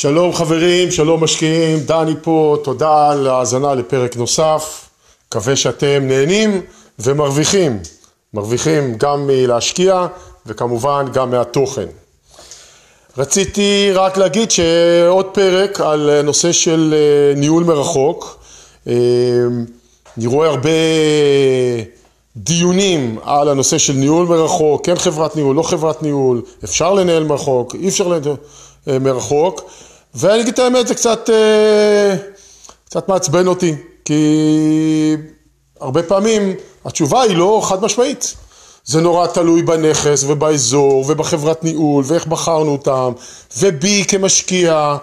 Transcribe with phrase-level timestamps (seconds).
[0.00, 4.88] שלום חברים, שלום משקיעים, דני פה, תודה על ההאזנה לפרק נוסף.
[5.28, 6.60] מקווה שאתם נהנים
[6.98, 7.78] ומרוויחים.
[8.34, 10.06] מרוויחים גם מלהשקיע
[10.46, 11.86] וכמובן גם מהתוכן.
[13.18, 18.38] רציתי רק להגיד שעוד פרק על נושא של אה, ניהול מרחוק.
[18.88, 18.92] אה,
[20.18, 20.70] אני רואה הרבה
[22.36, 27.74] דיונים על הנושא של ניהול מרחוק, כן חברת ניהול, לא חברת ניהול, אפשר לנהל מרחוק,
[27.74, 28.36] אי אפשר לנהל
[28.88, 29.70] אה, מרחוק,
[30.14, 32.16] ואני אגיד את האמת, זה קצת, אה,
[32.84, 33.74] קצת מעצבן אותי,
[34.04, 35.16] כי
[35.80, 38.34] הרבה פעמים התשובה היא לא חד משמעית.
[38.84, 43.12] זה נורא תלוי בנכס ובאזור ובחברת ניהול ואיך בחרנו אותם
[43.58, 44.96] ובי כמשקיע.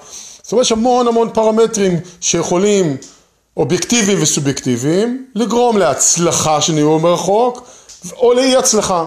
[0.44, 2.98] זאת אומרת, יש המון המון פרמטרים שיכולים
[3.58, 7.68] אובייקטיביים וסובייקטיביים, לגרום להצלחה של ניהול מרחוק
[8.18, 9.06] או לאי הצלחה.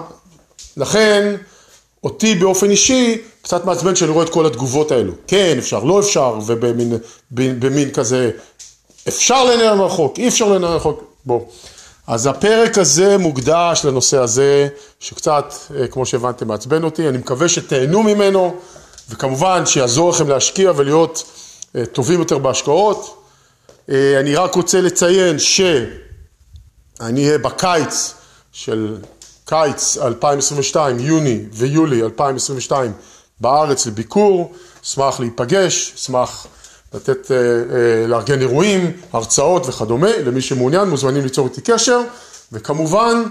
[0.77, 1.37] לכן,
[2.05, 3.19] אותי באופן אישי,
[3.51, 5.13] קצת מעצבן שאני רואה את כל התגובות האלו.
[5.27, 6.99] כן, אפשר, לא אפשר, ובמין
[7.31, 8.30] במין כזה,
[9.09, 11.05] אפשר לנהל מרחוק, אי אפשר לנהל מרחוק.
[11.24, 11.41] בוא.
[12.07, 14.69] אז הפרק הזה מוקדש לנושא הזה,
[15.01, 17.09] שקצת, אה, כמו שהבנתם, מעצבן אותי.
[17.09, 18.57] אני מקווה שתהנו ממנו,
[19.09, 21.24] וכמובן שיעזור לכם להשקיע ולהיות
[21.77, 23.24] אה, טובים יותר בהשקעות.
[23.91, 28.15] אה, אני רק רוצה לציין שאני אהיה בקיץ
[28.52, 28.96] של
[29.45, 32.93] קיץ 2022, יוני ויולי 2022
[33.41, 34.52] בארץ לביקור,
[34.85, 36.46] אשמח להיפגש, אשמח
[36.95, 42.01] לתת, אה, אה, לארגן אירועים, הרצאות וכדומה, למי שמעוניין מוזמנים ליצור איתי קשר,
[42.52, 43.23] וכמובן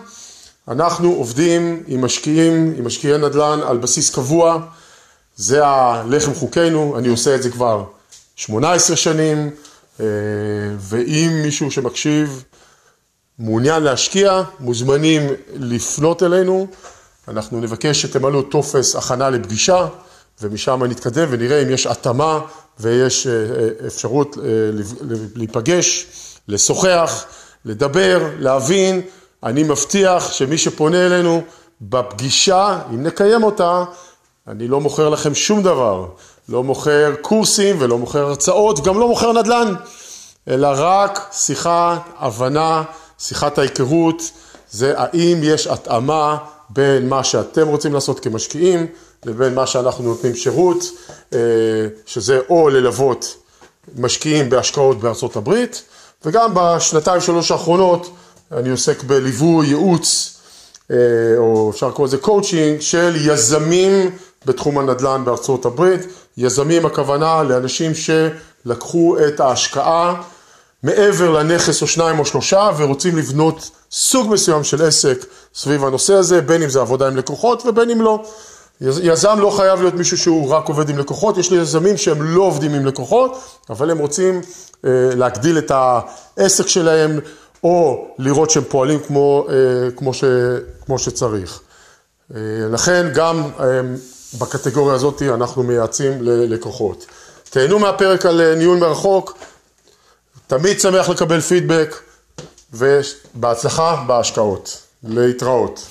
[0.68, 4.60] אנחנו עובדים עם משקיעים, עם משקיעי נדל"ן על בסיס קבוע,
[5.36, 7.84] זה הלחם חוקנו, אני עושה את זה כבר
[8.36, 9.50] 18 שנים,
[10.00, 10.06] אה,
[10.80, 12.44] ואם מישהו שמקשיב
[13.40, 15.22] מעוניין להשקיע, מוזמנים
[15.54, 16.68] לפנות אלינו,
[17.30, 19.88] אנחנו נבקש שתמלאו טופס הכנה לפגישה,
[20.42, 22.40] ומשם נתקדם ונראה אם יש התאמה
[22.80, 24.38] ויש אה, אה, אפשרות
[25.36, 26.06] להיפגש,
[26.48, 27.26] לשוחח,
[27.66, 29.02] לדבר, להבין.
[29.44, 31.42] אני מבטיח שמי שפונה אלינו
[31.82, 33.84] בפגישה, אם נקיים אותה,
[34.48, 36.08] אני לא מוכר לכם שום דבר.
[36.50, 39.74] לא מוכר קורסים ולא מוכר הרצאות, גם לא מוכר נדל"ן,
[40.48, 42.84] אלא רק שיחה, הבנה,
[43.20, 44.22] שיחת ההיכרות,
[44.72, 46.38] זה האם יש התאמה
[46.70, 48.88] בין מה שאתם רוצים לעשות כמשקיעים
[49.26, 50.84] לבין מה שאנחנו נותנים שירות,
[51.34, 51.40] אה,
[52.06, 53.36] שזה או ללוות
[53.98, 55.84] משקיעים בהשקעות בארצות הברית,
[56.26, 58.10] וגם בשנתיים שלוש האחרונות
[58.52, 60.36] אני עוסק בליווי, ייעוץ,
[60.92, 60.96] אה,
[61.38, 64.10] או אפשר לקרוא לזה קואוצ'ינג, של יזמים
[64.46, 66.02] בתחום הנדל"ן בארצות הברית.
[66.38, 70.22] יזמים הכוונה לאנשים שלקחו את ההשקעה
[70.84, 75.26] מעבר לנכס או שניים או שלושה ורוצים לבנות סוג מסוים של עסק
[75.56, 78.24] סביב הנושא הזה, בין אם זה עבודה עם לקוחות ובין אם לא.
[78.82, 82.42] יזם לא חייב להיות מישהו שהוא רק עובד עם לקוחות, יש לי יזמים שהם לא
[82.42, 84.42] עובדים עם לקוחות, אבל הם רוצים
[84.86, 87.20] אה, להגדיל את העסק שלהם
[87.64, 89.56] או לראות שהם פועלים כמו, אה,
[89.96, 90.24] כמו, ש,
[90.86, 91.60] כמו שצריך.
[92.36, 92.42] אה,
[92.72, 93.44] לכן גם
[94.40, 97.06] בקטגוריה הזאת אנחנו מייעצים ללקוחות.
[97.50, 99.38] תהנו מהפרק על ניהול מרחוק,
[100.50, 101.96] תמיד שמח לקבל פידבק
[102.74, 104.84] ובהצלחה בהשקעות.
[105.04, 105.88] להתראות.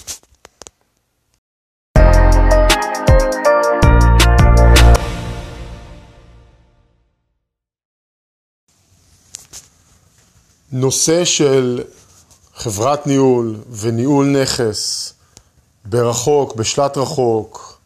[10.72, 11.82] נושא של
[12.54, 15.12] חברת ניהול וניהול נכס
[15.84, 17.78] ברחוק, בשלט רחוק,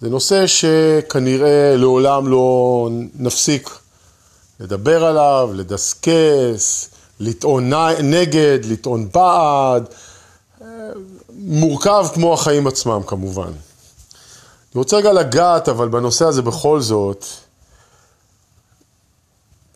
[0.00, 3.81] זה נושא שכנראה לעולם לא נפסיק
[4.62, 6.88] לדבר עליו, לדסקס,
[7.20, 9.88] לטעון נגד, לטעון בעד,
[11.30, 13.52] מורכב כמו החיים עצמם כמובן.
[13.52, 17.24] אני רוצה רגע לגעת אבל בנושא הזה בכל זאת,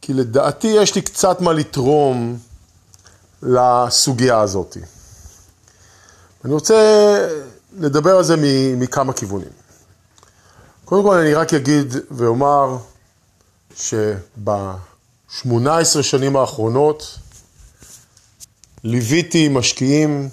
[0.00, 2.38] כי לדעתי יש לי קצת מה לתרום
[3.42, 4.76] לסוגיה הזאת.
[6.44, 6.76] אני רוצה
[7.78, 8.34] לדבר על זה
[8.76, 9.48] מכמה כיוונים.
[10.84, 12.76] קודם כל אני רק אגיד ואומר
[13.76, 15.42] שב-18
[16.02, 17.18] שנים האחרונות
[18.84, 20.28] ליוויתי משקיעים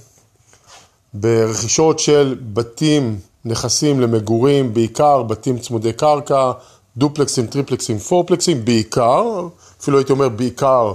[1.14, 6.52] ברכישות של בתים, נכסים למגורים, בעיקר בתים צמודי קרקע,
[6.98, 9.48] דופלקסים, טריפלקסים, פורפלקסים, בעיקר,
[9.82, 10.94] אפילו הייתי אומר בעיקר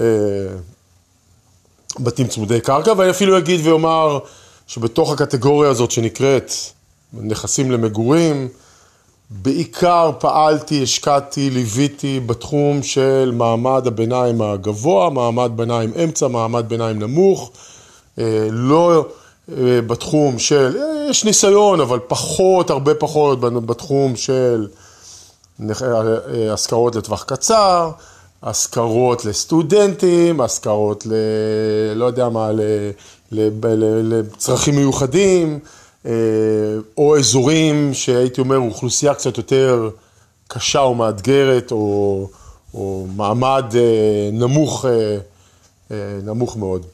[0.00, 0.04] אה,
[2.00, 4.18] בתים צמודי קרקע, ואני אפילו אגיד ואומר
[4.66, 6.52] שבתוך הקטגוריה הזאת שנקראת
[7.12, 8.48] נכסים למגורים,
[9.30, 17.50] בעיקר פעלתי, השקעתי, ליוויתי בתחום של מעמד הביניים הגבוה, מעמד ביניים אמצע, מעמד ביניים נמוך,
[18.18, 19.04] אה, לא
[19.52, 24.68] אה, בתחום של, אה, יש ניסיון, אבל פחות, הרבה פחות בתחום של
[26.52, 27.90] השכרות לטווח קצר,
[28.42, 31.12] השכרות לסטודנטים, השכרות ל...
[31.94, 32.50] לא יודע מה.
[33.32, 35.58] לצרכים מיוחדים,
[36.96, 39.90] או אזורים שהייתי אומר אוכלוסייה קצת יותר
[40.48, 42.28] קשה או מאתגרת, או,
[42.74, 43.64] או מעמד
[44.32, 44.84] נמוך,
[46.22, 46.86] נמוך מאוד.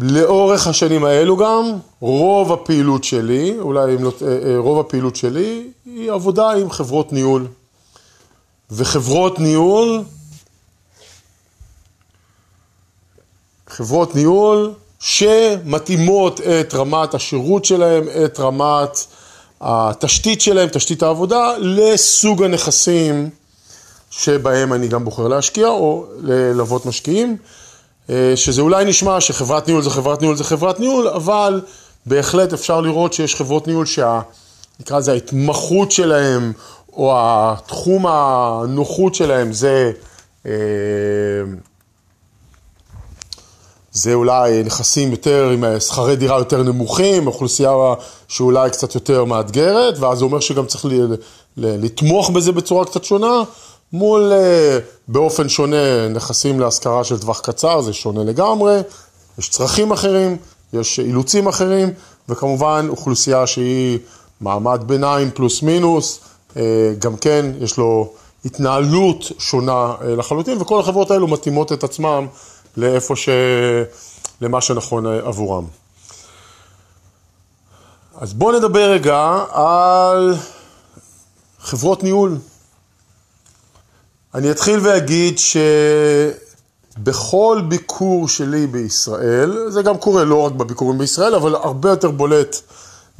[0.00, 1.64] לאורך השנים האלו גם,
[2.00, 7.12] רוב הפעילות שלי, אולי אם לא, אה, אה, רוב הפעילות שלי, היא עבודה עם חברות
[7.12, 7.46] ניהול.
[8.70, 10.02] וחברות ניהול,
[13.66, 19.06] חברות ניהול שמתאימות את רמת השירות שלהם, את רמת
[19.60, 23.30] התשתית שלהם, תשתית העבודה, לסוג הנכסים
[24.10, 27.36] שבהם אני גם בוחר להשקיע או ללוות משקיעים.
[28.10, 31.60] אה, שזה אולי נשמע שחברת ניהול זה חברת ניהול זה חברת ניהול, אבל
[32.06, 34.20] בהחלט אפשר לראות שיש חברות ניהול שה...
[34.80, 36.52] נקרא לזה ההתמחות שלהם,
[36.92, 39.92] או התחום הנוחות שלהם זה,
[40.46, 40.52] אה,
[43.96, 47.72] זה אולי נכסים יותר עם שכרי דירה יותר נמוכים, אוכלוסייה
[48.28, 50.86] שאולי קצת יותר מאתגרת, ואז זה אומר שגם צריך
[51.56, 53.42] לתמוך בזה בצורה קצת שונה.
[53.92, 54.78] מול אה,
[55.08, 58.80] באופן שונה נכסים להשכרה של טווח קצר, זה שונה לגמרי,
[59.38, 60.36] יש צרכים אחרים,
[60.72, 61.90] יש אילוצים אחרים,
[62.28, 63.98] וכמובן אוכלוסייה שהיא
[64.40, 66.20] מעמד ביניים פלוס מינוס,
[66.56, 66.62] אה,
[66.98, 68.12] גם כן יש לו
[68.44, 72.26] התנהלות שונה אה, לחלוטין, וכל החברות האלו מתאימות את עצמם
[72.76, 73.28] לאיפה ש...
[74.40, 75.64] למה שנכון עבורם.
[78.20, 80.34] אז בואו נדבר רגע על
[81.60, 82.36] חברות ניהול.
[84.34, 85.38] אני אתחיל ואגיד
[86.98, 92.56] שבכל ביקור שלי בישראל, זה גם קורה לא רק בביקורים בישראל, אבל הרבה יותר בולט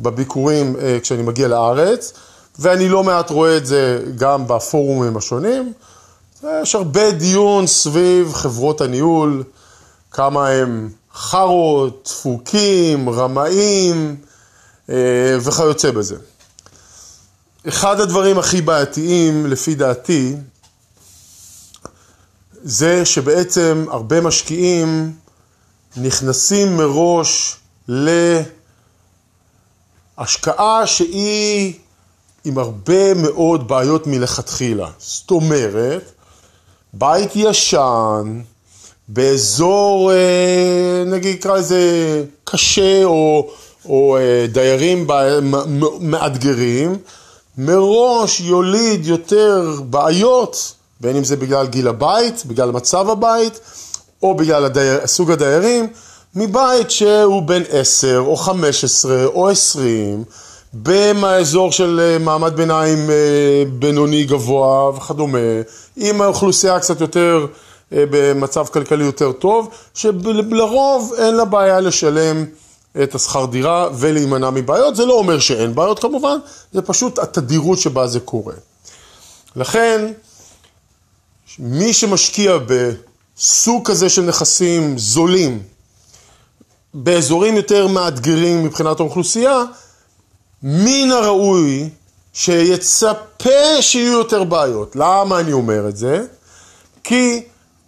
[0.00, 2.12] בביקורים אה, כשאני מגיע לארץ,
[2.58, 5.73] ואני לא מעט רואה את זה גם בפורומים השונים.
[6.42, 9.44] יש הרבה דיון סביב חברות הניהול,
[10.10, 14.16] כמה הם חארות, דפוקים, רמאים
[14.90, 16.16] אה, וכיוצא בזה.
[17.68, 20.34] אחד הדברים הכי בעייתיים, לפי דעתי,
[22.62, 25.12] זה שבעצם הרבה משקיעים
[25.96, 27.56] נכנסים מראש
[30.18, 31.74] להשקעה שהיא
[32.44, 34.90] עם הרבה מאוד בעיות מלכתחילה.
[34.98, 36.12] זאת אומרת,
[36.94, 38.40] בית ישן,
[39.08, 41.80] באזור, אה, נגיד נקרא לזה
[42.44, 43.50] קשה, או,
[43.88, 45.06] או אה, דיירים
[46.00, 46.96] מאתגרים,
[47.58, 53.60] מראש יוליד יותר בעיות בין אם זה בגלל גיל הבית, בגלל מצב הבית,
[54.22, 55.86] או בגלל הדייר, סוג הדיירים,
[56.34, 60.24] מבית שהוא בן 10 או 15 או 20,
[60.72, 63.10] באזור של אה, מעמד ביניים
[63.78, 65.38] בינוני גבוה וכדומה,
[65.96, 67.46] עם האוכלוסייה קצת יותר
[67.93, 72.44] אה, במצב כלכלי יותר טוב, שלרוב אין לה בעיה לשלם
[73.02, 74.96] את השכר דירה ולהימנע מבעיות.
[74.96, 76.38] זה לא אומר שאין בעיות כמובן,
[76.72, 78.54] זה פשוט התדירות שבה זה קורה.
[79.56, 80.12] לכן,
[81.58, 85.62] מי שמשקיע בסוג כזה של נכסים זולים,
[86.94, 89.62] באזורים יותר מאתגרים מבחינת האוכלוסייה,
[90.62, 91.88] מן הראוי
[92.36, 94.96] שיצפה שיהיו יותר בעיות.
[94.96, 96.24] למה אני אומר את זה?
[97.05, 97.43] כי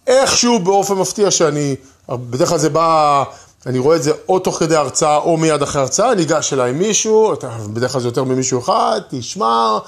[0.06, 1.76] איכשהו באופן מפתיע שאני,
[2.08, 3.24] בדרך כלל זה בא,
[3.66, 7.32] אני רואה את זה או תוך כדי הרצאה או מיד אחרי הרצאה, ניגש אליי מישהו,
[7.72, 9.78] בדרך כלל זה יותר ממישהו אחד, תשמע,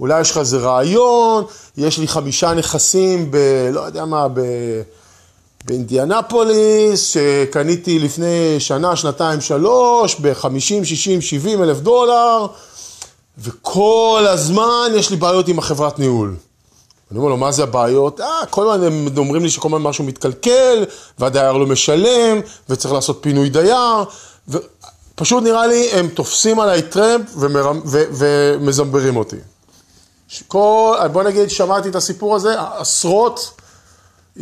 [0.00, 1.44] אולי יש לך איזה רעיון,
[1.76, 3.36] יש לי חמישה נכסים ב...
[3.72, 4.40] לא יודע מה, ב...
[5.64, 12.46] באינדיאנפוליס, שקניתי לפני שנה, שנתיים, שלוש, ב-50, 60, 70 אלף דולר,
[13.40, 16.36] וכל הזמן יש לי בעיות עם החברת ניהול.
[17.10, 18.20] אני אומר לו, מה זה הבעיות?
[18.20, 20.84] אה, כל הזמן הם אומרים לי שכל הזמן משהו מתקלקל,
[21.18, 24.04] והדייר לא משלם, וצריך לעשות פינוי דייר,
[24.48, 27.80] ופשוט נראה לי, הם תופסים עליי טרמפ ומרמ...
[27.84, 28.04] ו...
[28.12, 29.36] ומזמברים אותי.
[30.48, 33.60] כל, בוא נגיד, שמעתי את הסיפור הזה עשרות,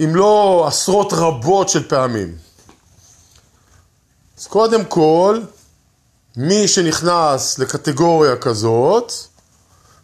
[0.05, 2.35] אם לא עשרות רבות של פעמים.
[4.39, 5.41] אז קודם כל,
[6.41, 9.13] מי שנכנס לקטגוריה כזאת,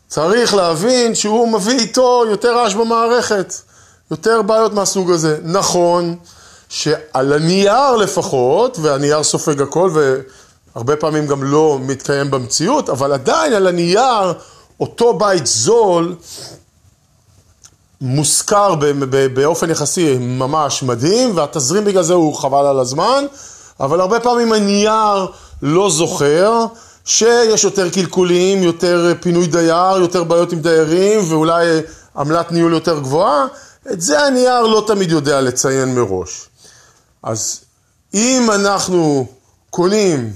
[0.09, 3.55] צריך להבין שהוא מביא איתו יותר רעש במערכת,
[4.11, 5.39] יותר בעיות מהסוג הזה.
[5.43, 6.17] נכון
[6.69, 9.91] שעל הנייר לפחות, והנייר סופג הכל,
[10.75, 14.33] והרבה פעמים גם לא מתקיים במציאות, אבל עדיין על הנייר
[14.81, 16.17] אותו בית זול
[18.01, 18.75] מושכר
[19.35, 23.25] באופן יחסי ממש מדהים, והתזרים בגלל זה הוא חבל על הזמן,
[23.81, 25.27] אבל הרבה פעמים הנייר
[25.67, 26.67] לא זוכר,
[27.05, 31.81] שיש יותר קלקולים, יותר פינוי דייר, יותר בעיות עם דיירים ואולי
[32.17, 33.47] עמלת ניהול יותר גבוהה,
[33.93, 36.49] את זה הנייר לא תמיד יודע לציין מראש.
[37.23, 37.61] אז
[38.15, 39.27] אם אנחנו
[39.71, 40.33] קונים,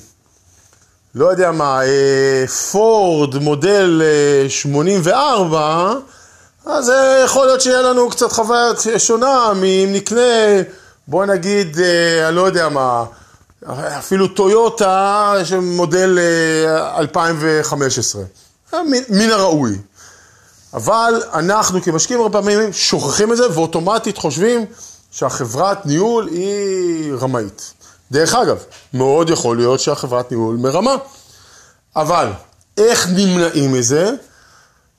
[1.15, 4.03] לא יודע מה, אה, פורד מודל
[4.49, 5.95] 84, אה,
[6.67, 6.93] אז
[7.25, 10.63] יכול להיות שיהיה לנו קצת חוויה שונה מאם נקנה,
[11.09, 13.05] בוא נגיד, אה, אני לא יודע מה,
[13.99, 16.19] אפילו טויוטה מודל
[16.97, 18.23] 2015,
[19.09, 19.79] מן הראוי.
[20.75, 24.67] אבל אנחנו כמשקיעים הרבה פעמים שוכחים את זה ואוטומטית חושבים
[25.11, 27.73] שהחברת ניהול היא רמאית.
[28.11, 28.59] דרך אגב,
[28.95, 30.95] מאוד יכול להיות שהחברת ניהול מרמה,
[31.97, 32.31] אבל
[32.77, 34.11] איך נמנעים מזה,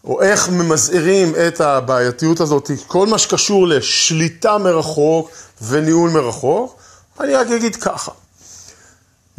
[0.03, 5.29] או איך ממזערים את הבעייתיות הזאת, כל מה שקשור לשליטה מרחוק
[5.61, 6.75] וניהול מרחוק,
[7.19, 8.11] אני רק אגיד ככה,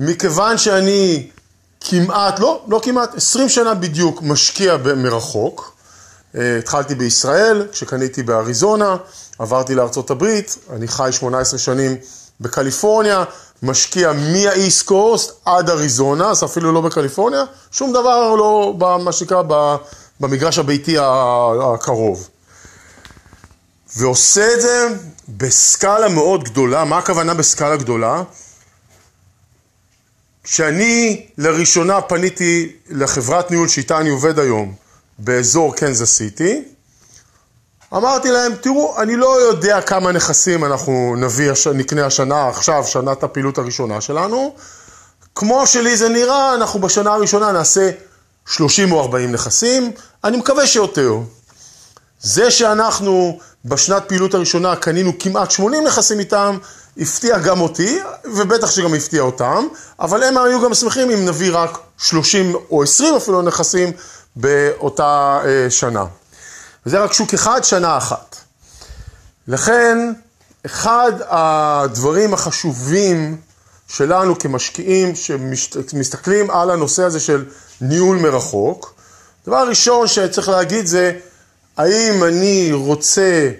[0.00, 1.28] מכיוון שאני
[1.80, 5.76] כמעט, לא, לא כמעט, 20 שנה בדיוק משקיע מרחוק,
[6.37, 8.97] אה, התחלתי בישראל, כשקניתי באריזונה,
[9.38, 11.97] עברתי לארצות הברית, אני חי 18 שנים
[12.40, 13.25] בקליפורניה,
[13.62, 19.42] משקיע מהאיסט קוסט עד אריזונה, אז אפילו לא בקליפורניה, שום דבר לא, מה שנקרא,
[20.21, 20.97] במגרש הביתי
[21.75, 22.28] הקרוב.
[23.97, 24.88] ועושה את זה
[25.28, 28.23] בסקאלה מאוד גדולה, מה הכוונה בסקאלה גדולה?
[30.52, 34.75] כשאני לראשונה פניתי לחברת ניהול שאיתה אני עובד היום,
[35.19, 36.62] באזור קנזס סיטי.
[37.95, 43.59] אמרתי להם, תראו, אני לא יודע כמה נכסים אנחנו נביא, נקנה השנה, עכשיו, שנת הפעילות
[43.59, 44.54] הראשונה שלנו.
[45.35, 47.90] כמו שלי זה נראה, אנחנו בשנה הראשונה נעשה
[48.47, 49.92] 30 או 40 נכסים,
[50.25, 51.19] אני מקווה שיותר.
[52.21, 56.59] זה שאנחנו בשנת פעילות הראשונה קנינו כמעט 80 נכסים איתם,
[57.00, 59.66] הפתיע גם אותי, ובטח שגם הפתיע אותם,
[60.00, 63.92] אבל הם היו גם שמחים אם נביא רק 30 או 20 אפילו נכסים
[64.37, 66.04] באותה אה, שנה.
[66.87, 68.37] וזה רק שוק אחד, שנה אחת.
[69.49, 70.12] לכן,
[70.66, 73.37] אחד הדברים החשובים
[73.88, 77.45] שלנו כמשקיעים שמסתכלים על הנושא הזה של
[77.80, 78.95] ניהול מרחוק,
[79.47, 81.19] דבר ראשון שצריך להגיד זה,
[81.76, 83.50] האם אני רוצה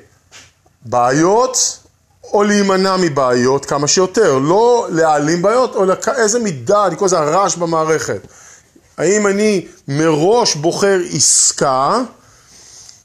[0.83, 1.80] בעיות
[2.33, 5.85] או להימנע מבעיות כמה שיותר, לא להעלים בעיות, או
[6.17, 8.27] איזה מידה, אני קורא לזה הרעש במערכת.
[8.99, 12.01] האם אני מראש בוחר עסקה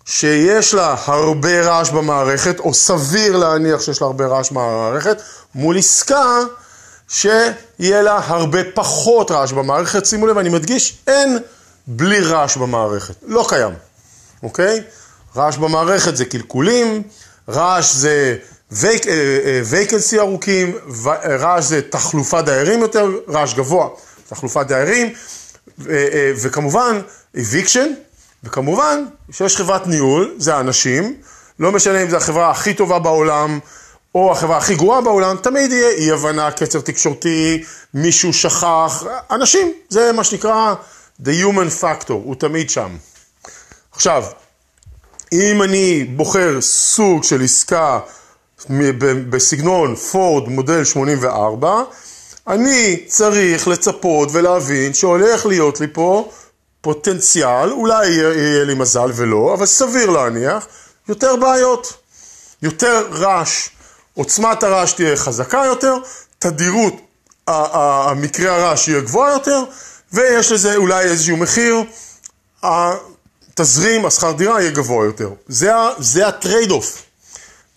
[0.06, 5.22] שיש לה הרבה רעש במערכת, או סביר להניח שיש לה הרבה רעש במערכת,
[5.56, 6.40] מול עסקה
[7.08, 10.06] שיהיה לה הרבה פחות רעש במערכת.
[10.06, 11.38] שימו לב, אני מדגיש, אין
[11.88, 13.74] בלי רעש במערכת, לא קיים,
[14.44, 14.84] אוקיי?
[15.36, 17.04] רעש במערכת זה קלקולים,
[17.50, 18.38] רעש זה
[18.76, 20.78] וייקנסי אה, אה, ארוכים,
[21.40, 23.88] רעש זה תחלופת דיירים יותר, רעש גבוה,
[24.30, 25.14] תחלופת דיירים,
[25.90, 27.02] אה, וכמובן,
[27.38, 27.88] eviction,
[28.44, 31.16] וכמובן שיש חברת ניהול, זה האנשים,
[31.60, 33.60] לא משנה אם זו החברה הכי טובה בעולם,
[34.16, 37.64] או החברה הכי גרועה בעולם, תמיד יהיה אי הבנה, קצר תקשורתי,
[37.94, 40.74] מישהו שכח, אנשים, זה מה שנקרא
[41.24, 42.98] the human factor, הוא תמיד שם.
[43.92, 44.24] עכשיו,
[45.32, 48.00] אם אני בוחר סוג של עסקה
[49.30, 51.84] בסגנון פורד מודל 84,
[52.48, 56.32] אני צריך לצפות ולהבין שהולך להיות לי פה
[56.82, 60.68] פוטנציאל, אולי יהיה לי מזל ולא, אבל סביר להניח,
[61.10, 61.94] יותר בעיות,
[62.62, 63.70] יותר רעש,
[64.14, 65.96] עוצמת הרעש תהיה חזקה יותר,
[66.40, 66.94] תדירות
[67.48, 69.64] המקרה הרעש יהיה גבוה יותר,
[70.14, 71.84] ויש לזה אולי איזשהו מחיר,
[72.64, 75.30] התזרים, השכר דירה יהיה גבוה יותר.
[75.48, 77.05] זה, זה ה trade off.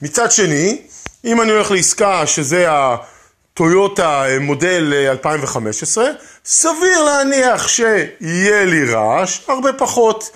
[0.02, 0.82] מצד שני,
[1.24, 6.10] אם אני הולך לעסקה שזה הטויוטה מודל 2015, אה,
[6.44, 10.30] סביר להניח שיהיה לי רעש, הרבה פחות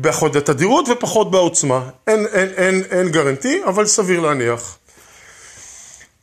[0.00, 1.80] בחוד התדירות ופחות בעוצמה.
[2.06, 4.78] אין, אין, אין, אין גרנטי, אבל סביר להניח.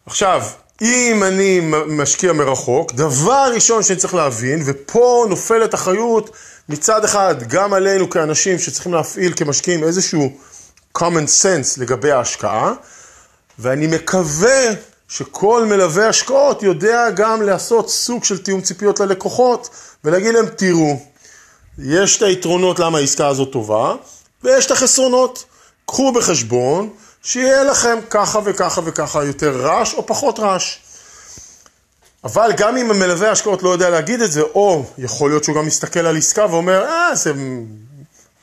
[0.06, 0.44] עכשיו,
[0.82, 6.30] אם אני משקיע מרחוק, דבר ראשון שאני צריך להבין, ופה נופלת אחריות
[6.70, 10.38] מצד אחד גם עלינו כאנשים שצריכים להפעיל כמשקיעים איזשהו
[10.98, 12.74] common sense לגבי ההשקעה,
[13.60, 14.68] ואני מקווה
[15.08, 19.70] שכל מלווה השקעות יודע גם לעשות סוג של תיאום ציפיות ללקוחות
[20.04, 21.00] ולהגיד להם, תראו,
[21.80, 23.96] יש את היתרונות למה העסקה הזאת טובה,
[24.44, 25.46] ויש את החסרונות.
[25.86, 26.90] קחו בחשבון
[27.24, 30.78] שיהיה לכם ככה וככה וככה יותר רעש או פחות רעש.
[32.24, 35.66] אבל גם אם המלווה ההשקעות לא יודע להגיד את זה, או יכול להיות שהוא גם
[35.66, 37.34] מסתכל על עסקה ואומר, אה, זה...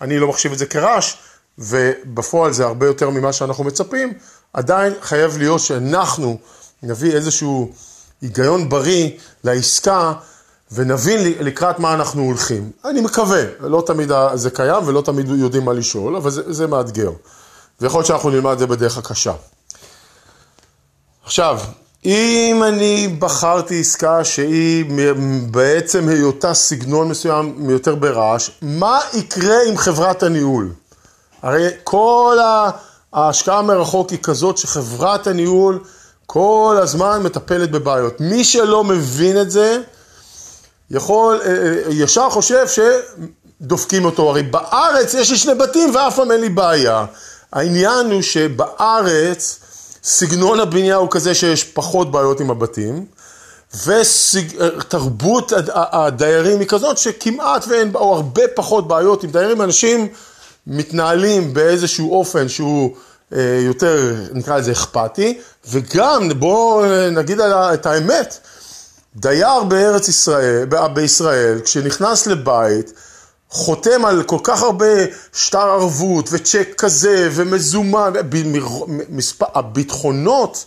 [0.00, 1.14] אני לא מחשיב את זה כרעש,
[1.58, 4.12] ובפועל זה הרבה יותר ממה שאנחנו מצפים,
[4.52, 6.38] עדיין חייב להיות שאנחנו
[6.82, 7.72] נביא איזשהו
[8.22, 9.10] היגיון בריא
[9.44, 10.12] לעסקה
[10.72, 12.70] ונבין לקראת מה אנחנו הולכים.
[12.84, 17.10] אני מקווה, לא תמיד זה קיים ולא תמיד יודעים מה לשאול, אבל זה, זה מאתגר.
[17.80, 19.32] ויכול להיות שאנחנו נלמד את זה בדרך הקשה.
[21.24, 21.60] עכשיו,
[22.04, 24.84] אם אני בחרתי עסקה שהיא
[25.50, 30.72] בעצם היותה סגנון מסוים יותר ברעש, מה יקרה עם חברת הניהול?
[31.42, 32.38] הרי כל
[33.12, 35.78] ההשקעה מרחוק היא כזאת שחברת הניהול
[36.26, 38.20] כל הזמן מטפלת בבעיות.
[38.20, 39.78] מי שלא מבין את זה,
[40.90, 44.30] יכול, אה, אה, ישר חושב שדופקים אותו.
[44.30, 47.04] הרי בארץ יש לי שני בתים ואף פעם אין לי בעיה.
[47.52, 49.58] העניין הוא שבארץ
[50.04, 53.04] סגנון הבנייה הוא כזה שיש פחות בעיות עם הבתים,
[53.86, 60.08] ותרבות הדיירים היא כזאת שכמעט ואין, או הרבה פחות בעיות עם דיירים, אנשים
[60.66, 62.96] מתנהלים באיזשהו אופן שהוא
[63.34, 65.38] אה, יותר, נקרא לזה אכפתי,
[65.68, 68.38] וגם בואו נגיד את האמת,
[69.16, 72.92] דייר בארץ ישראל, בישראל, כשנכנס לבית,
[73.50, 74.86] חותם על כל כך הרבה
[75.32, 78.12] שטר ערבות וצ'ק כזה ומזומן,
[79.40, 80.64] הביטחונות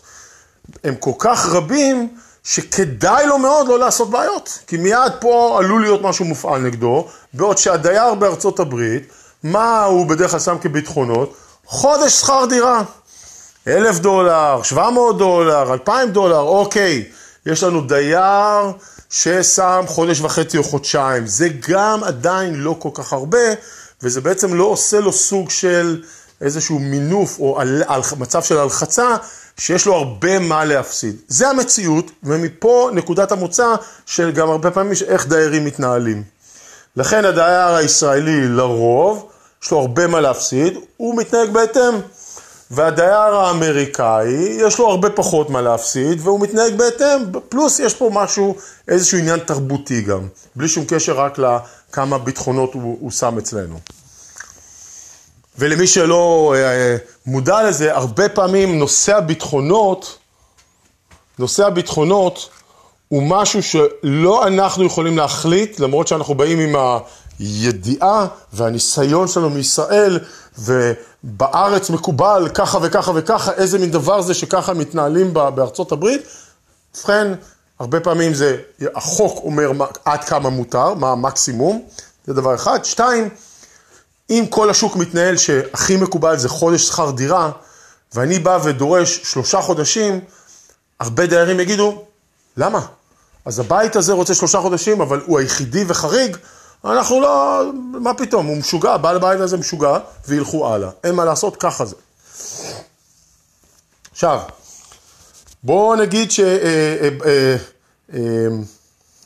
[0.83, 2.09] הם כל כך רבים
[2.43, 7.57] שכדאי לו מאוד לא לעשות בעיות, כי מיד פה עלול להיות משהו מופעל נגדו, בעוד
[7.57, 9.07] שהדייר בארצות הברית,
[9.45, 11.35] מה הוא בדרך כלל שם כביטחונות?
[11.65, 12.83] חודש שכר דירה,
[13.67, 17.03] אלף דולר, שבע מאות דולר, אלפיים דולר, אוקיי,
[17.45, 18.71] יש לנו דייר
[19.09, 23.47] ששם חודש וחצי או חודשיים, זה גם עדיין לא כל כך הרבה,
[24.03, 26.03] וזה בעצם לא עושה לו סוג של
[26.41, 29.15] איזשהו מינוף או על, על, מצב של הלחצה,
[29.57, 31.15] שיש לו הרבה מה להפסיד.
[31.27, 33.75] זה המציאות, ומפה נקודת המוצא
[34.05, 36.23] של גם הרבה פעמים איך דיירים מתנהלים.
[36.95, 39.29] לכן הדייר הישראלי לרוב,
[39.65, 41.93] יש לו הרבה מה להפסיד, הוא מתנהג בהתאם.
[42.71, 44.33] והדייר האמריקאי,
[44.67, 47.19] יש לו הרבה פחות מה להפסיד, והוא מתנהג בהתאם,
[47.49, 48.55] פלוס יש פה משהו,
[48.87, 53.79] איזשהו עניין תרבותי גם, בלי שום קשר רק לכמה ביטחונות הוא, הוא שם אצלנו.
[55.57, 56.95] ולמי שלא אה,
[57.25, 60.17] מודע לזה, הרבה פעמים נושא הביטחונות,
[61.39, 62.49] נושא הביטחונות
[63.07, 66.75] הוא משהו שלא אנחנו יכולים להחליט, למרות שאנחנו באים עם
[67.39, 70.19] הידיעה והניסיון שלנו מישראל,
[70.57, 76.21] ובארץ מקובל ככה וככה וככה, איזה מין דבר זה שככה מתנהלים בארצות הברית.
[76.95, 77.27] ובכן,
[77.79, 78.57] הרבה פעמים זה,
[78.95, 79.71] החוק אומר
[80.05, 81.85] עד כמה מותר, מה המקסימום,
[82.27, 82.85] זה דבר אחד.
[82.85, 83.29] שתיים,
[84.29, 87.51] אם כל השוק מתנהל שהכי מקובל זה חודש שכר דירה,
[88.13, 90.19] ואני בא ודורש שלושה חודשים,
[90.99, 92.03] הרבה דיירים יגידו,
[92.57, 92.79] למה?
[93.45, 96.37] אז הבית הזה רוצה שלושה חודשים, אבל הוא היחידי וחריג,
[96.85, 100.89] אנחנו לא, מה פתאום, הוא משוגע, בעל הבית הזה משוגע, וילכו הלאה.
[101.03, 101.95] אין מה לעשות, ככה זה.
[104.11, 104.39] עכשיו,
[105.63, 106.31] בואו נגיד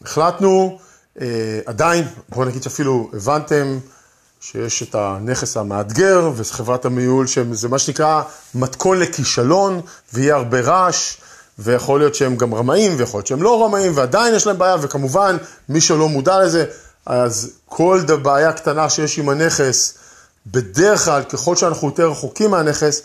[0.05, 0.77] שהחלטנו,
[1.21, 3.79] אה, אה, אה, עדיין, בואו נגיד שאפילו הבנתם
[4.41, 8.21] שיש את הנכס המאתגר וחברת המיול, שזה מה שנקרא
[8.55, 9.81] מתכון לכישלון,
[10.13, 11.17] ויהיה הרבה רעש.
[11.61, 15.37] ויכול להיות שהם גם רמאים, ויכול להיות שהם לא רמאים, ועדיין יש להם בעיה, וכמובן,
[15.69, 16.65] מי שלא מודע לזה,
[17.09, 19.93] אז כל בעיה קטנה שיש עם הנכס,
[20.47, 23.01] בדרך כלל, ככל שאנחנו יותר רחוקים מהנכס,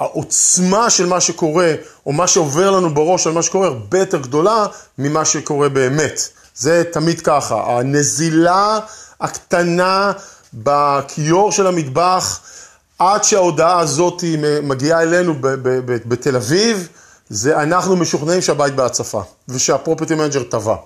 [0.00, 1.74] העוצמה של מה שקורה,
[2.06, 4.66] או מה שעובר לנו בראש על מה שקורה, הרבה יותר גדולה
[4.98, 6.28] ממה שקורה באמת.
[6.56, 7.78] זה תמיד ככה.
[7.78, 8.78] הנזילה
[9.20, 10.12] הקטנה
[10.54, 12.40] בכיור של המטבח,
[12.98, 14.24] עד שההודעה הזאת
[14.62, 15.34] מגיעה אלינו
[15.82, 16.88] בתל אביב,
[17.30, 20.76] זה אנחנו משוכנעים שהבית בהצפה, ושה property manager טבע.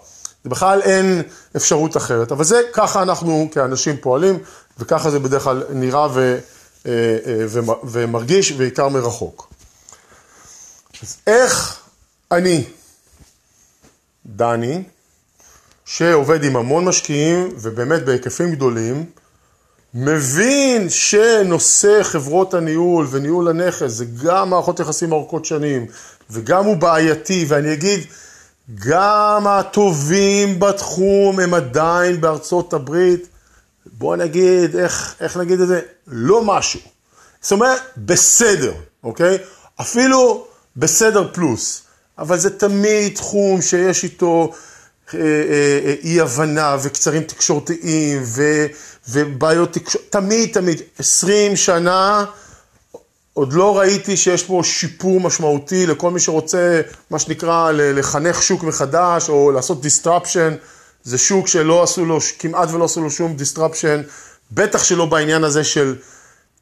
[0.47, 1.23] זה בכלל אין
[1.57, 4.39] אפשרות אחרת, אבל זה ככה אנחנו כאנשים פועלים,
[4.79, 6.39] וככה זה בדרך כלל נראה ו,
[6.87, 6.93] אה,
[7.27, 7.45] אה,
[7.85, 9.49] ומרגיש, בעיקר מרחוק.
[11.03, 11.79] אז איך
[12.33, 12.65] אני,
[14.27, 14.83] דני,
[15.85, 19.05] שעובד עם המון משקיעים, ובאמת בהיקפים גדולים,
[19.95, 25.87] מבין שנושא חברות הניהול וניהול הנכס זה גם מערכות יחסים ארוכות שנים,
[26.31, 28.01] וגם הוא בעייתי, ואני אגיד,
[28.75, 33.29] גם הטובים בתחום הם עדיין בארצות הברית,
[33.87, 35.81] בוא נגיד, איך, איך נגיד את זה?
[36.07, 36.81] לא משהו.
[37.41, 38.73] זאת אומרת, בסדר,
[39.05, 39.39] אוקיי?
[39.81, 41.83] אפילו בסדר פלוס,
[42.19, 44.53] אבל זה תמיד תחום שיש איתו
[45.15, 45.25] אה, אה,
[45.85, 48.67] אה, אי הבנה וקצרים תקשורתיים ו,
[49.09, 52.25] ובעיות תקשורת, תמיד תמיד, עשרים שנה
[53.37, 59.29] עוד לא ראיתי שיש פה שיפור משמעותי לכל מי שרוצה, מה שנקרא, לחנך שוק מחדש
[59.29, 60.55] או לעשות disruption.
[61.03, 64.09] זה שוק שלא עשו לו, כמעט ולא עשו לו שום disruption,
[64.53, 65.97] בטח שלא בעניין הזה של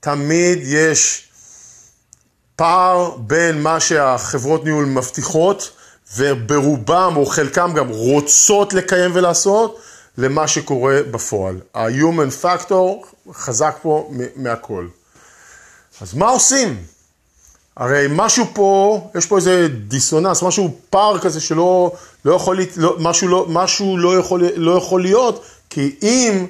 [0.00, 1.28] תמיד יש
[2.56, 5.70] פער בין מה שהחברות ניהול מבטיחות
[6.16, 9.80] וברובם או חלקם גם רוצות לקיים ולעשות,
[10.18, 11.60] למה שקורה בפועל.
[11.74, 14.86] ה-human factor חזק פה מהכל.
[16.00, 16.82] אז מה עושים?
[17.76, 21.92] הרי משהו פה, יש פה איזה דיסוננס, משהו פער כזה שלא
[22.24, 26.46] לא יכול, לא, משהו, לא, משהו לא, יכול, לא יכול להיות, כי אם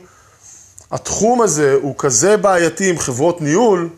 [0.90, 3.88] התחום הזה הוא כזה בעייתי עם חברות ניהול,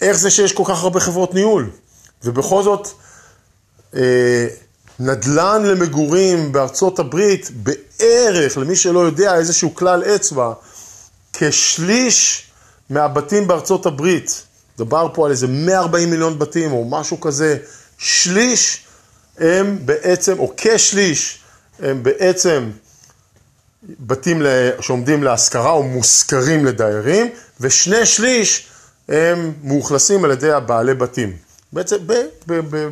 [0.00, 1.70] איך זה שיש כל כך הרבה חברות ניהול?
[2.24, 2.88] ובכל זאת,
[3.96, 4.46] אה,
[4.98, 10.52] נדל"ן למגורים בארצות הברית, בערך, למי שלא יודע, איזשהו כלל אצבע,
[11.32, 12.46] כשליש
[12.90, 14.42] מהבתים בארצות הברית,
[14.78, 17.56] דובר פה על איזה 140 מיליון בתים או משהו כזה,
[17.98, 18.84] שליש
[19.38, 21.38] הם בעצם, או כשליש,
[21.78, 22.70] הם בעצם
[24.00, 24.42] בתים
[24.80, 28.66] שעומדים להשכרה או מושכרים לדיירים, ושני שליש
[29.08, 31.36] הם מאוכלסים על ידי הבעלי בתים.
[31.72, 31.96] בעצם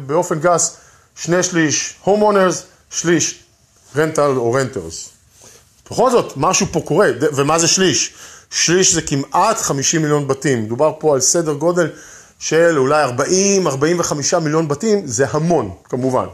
[0.07, 0.77] באופן גס,
[1.17, 2.57] שני שליש homeowners,
[2.91, 3.39] שליש
[3.97, 5.09] רנטל או רנטרס.
[5.91, 8.15] בכל זאת, משהו פה קורה, ומה זה שליש?
[8.53, 10.63] שליש זה כמעט 50 מיליון בתים.
[10.63, 11.91] מדובר פה על סדר גודל
[12.39, 16.27] של אולי 40-45 מיליון בתים, זה המון, כמובן.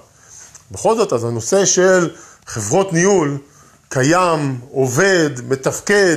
[0.71, 2.11] בכל זאת, אז הנושא של
[2.47, 3.39] חברות ניהול
[3.89, 6.17] קיים, עובד, מתפקד,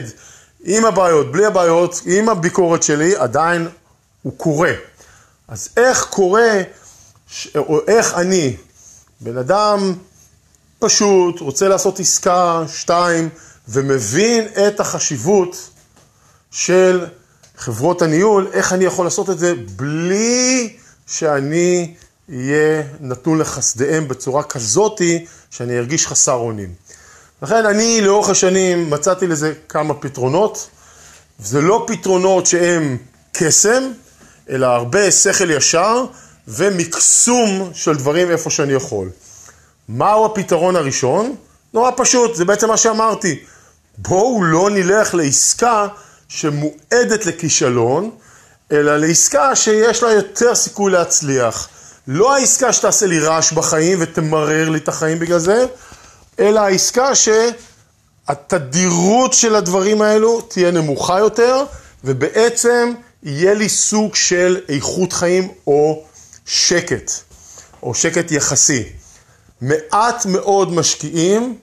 [0.64, 3.68] עם הבעיות, בלי הבעיות, עם הביקורת שלי, עדיין
[4.22, 4.74] הוא קורה.
[5.48, 6.62] אז איך קורה,
[7.56, 8.56] או איך אני,
[9.22, 9.94] בן אדם
[10.80, 13.30] פשוט, רוצה לעשות עסקה, שתיים,
[13.70, 15.70] ומבין את החשיבות
[16.52, 17.06] של
[17.58, 20.76] חברות הניהול, איך אני יכול לעשות את זה בלי
[21.08, 21.94] שאני
[22.30, 26.74] אהיה נתון לחסדיהם בצורה כזאתי שאני ארגיש חסר אונים.
[27.42, 30.70] לכן אני לאורך השנים מצאתי לזה כמה פתרונות,
[31.40, 32.98] זה לא פתרונות שהם
[33.32, 33.84] קסם,
[34.50, 36.06] אלא הרבה שכל ישר
[36.48, 39.10] ומקסום של דברים איפה שאני יכול.
[39.90, 41.36] מהו הפתרון הראשון?
[41.74, 43.40] נורא פשוט, זה בעצם מה שאמרתי.
[43.98, 45.88] בואו לא נלך לעסקה
[46.34, 48.12] שמועדת לכישלון,
[48.72, 51.70] אלא לעסקה שיש לה יותר סיכוי להצליח.
[52.08, 55.66] לא העסקה שתעשה לי רעש בחיים ותמרר לי את החיים בגלל זה,
[56.40, 57.12] אלא העסקה
[58.28, 61.64] שהתדירות של הדברים האלו תהיה נמוכה יותר,
[62.04, 66.04] ובעצם יהיה לי סוג של איכות חיים או
[66.46, 67.12] שקט,
[67.84, 68.84] או שקט יחסי.
[69.62, 71.58] מעט מאוד משקיעים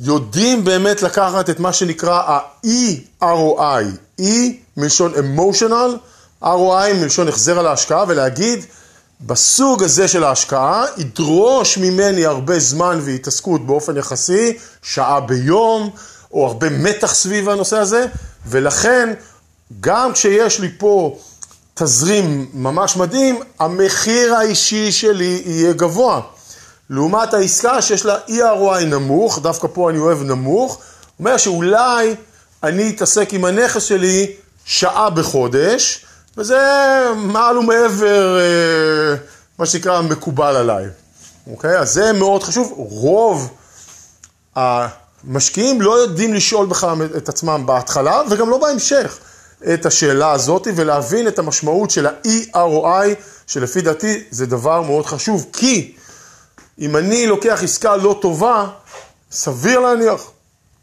[0.00, 4.24] יודעים באמת לקחת את מה שנקרא ה-E-ROI, E
[4.76, 5.90] מלשון emotional,
[6.42, 8.64] ROI מלשון החזר על ההשקעה, ולהגיד,
[9.20, 15.90] בסוג הזה של ההשקעה, ידרוש ממני הרבה זמן והתעסקות באופן יחסי, שעה ביום,
[16.32, 18.06] או הרבה מתח סביב הנושא הזה,
[18.46, 19.14] ולכן,
[19.80, 21.18] גם כשיש לי פה
[21.74, 26.20] תזרים ממש מדהים, המחיר האישי שלי יהיה גבוה.
[26.90, 30.78] לעומת העסקה שיש לה EROI נמוך, דווקא פה אני אוהב נמוך,
[31.18, 32.14] אומר שאולי
[32.62, 34.32] אני אתעסק עם הנכס שלי
[34.64, 36.04] שעה בחודש,
[36.36, 36.58] וזה
[37.16, 39.16] מעל ומעבר, אה,
[39.58, 40.86] מה שנקרא, מקובל עליי.
[41.50, 41.78] אוקיי?
[41.78, 42.72] אז זה מאוד חשוב.
[42.76, 43.54] רוב
[44.56, 49.18] המשקיעים לא יודעים לשאול בכלל את עצמם בהתחלה, וגם לא בהמשך,
[49.74, 53.08] את השאלה הזאת, ולהבין את המשמעות של ה-EROI,
[53.46, 55.94] שלפי דעתי זה דבר מאוד חשוב, כי
[56.80, 58.66] אם אני לוקח עסקה לא טובה,
[59.32, 60.30] סביר להניח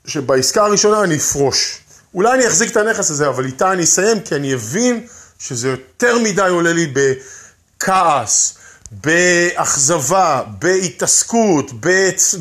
[0.08, 1.80] שבעסקה הראשונה אני אפרוש.
[2.14, 5.08] אולי אני אחזיק את הנכס הזה, אבל איתה אני אסיים, כי אני אבין
[5.40, 8.54] שזה יותר מדי עולה לי בכעס,
[8.92, 11.72] באכזבה, בהתעסקות,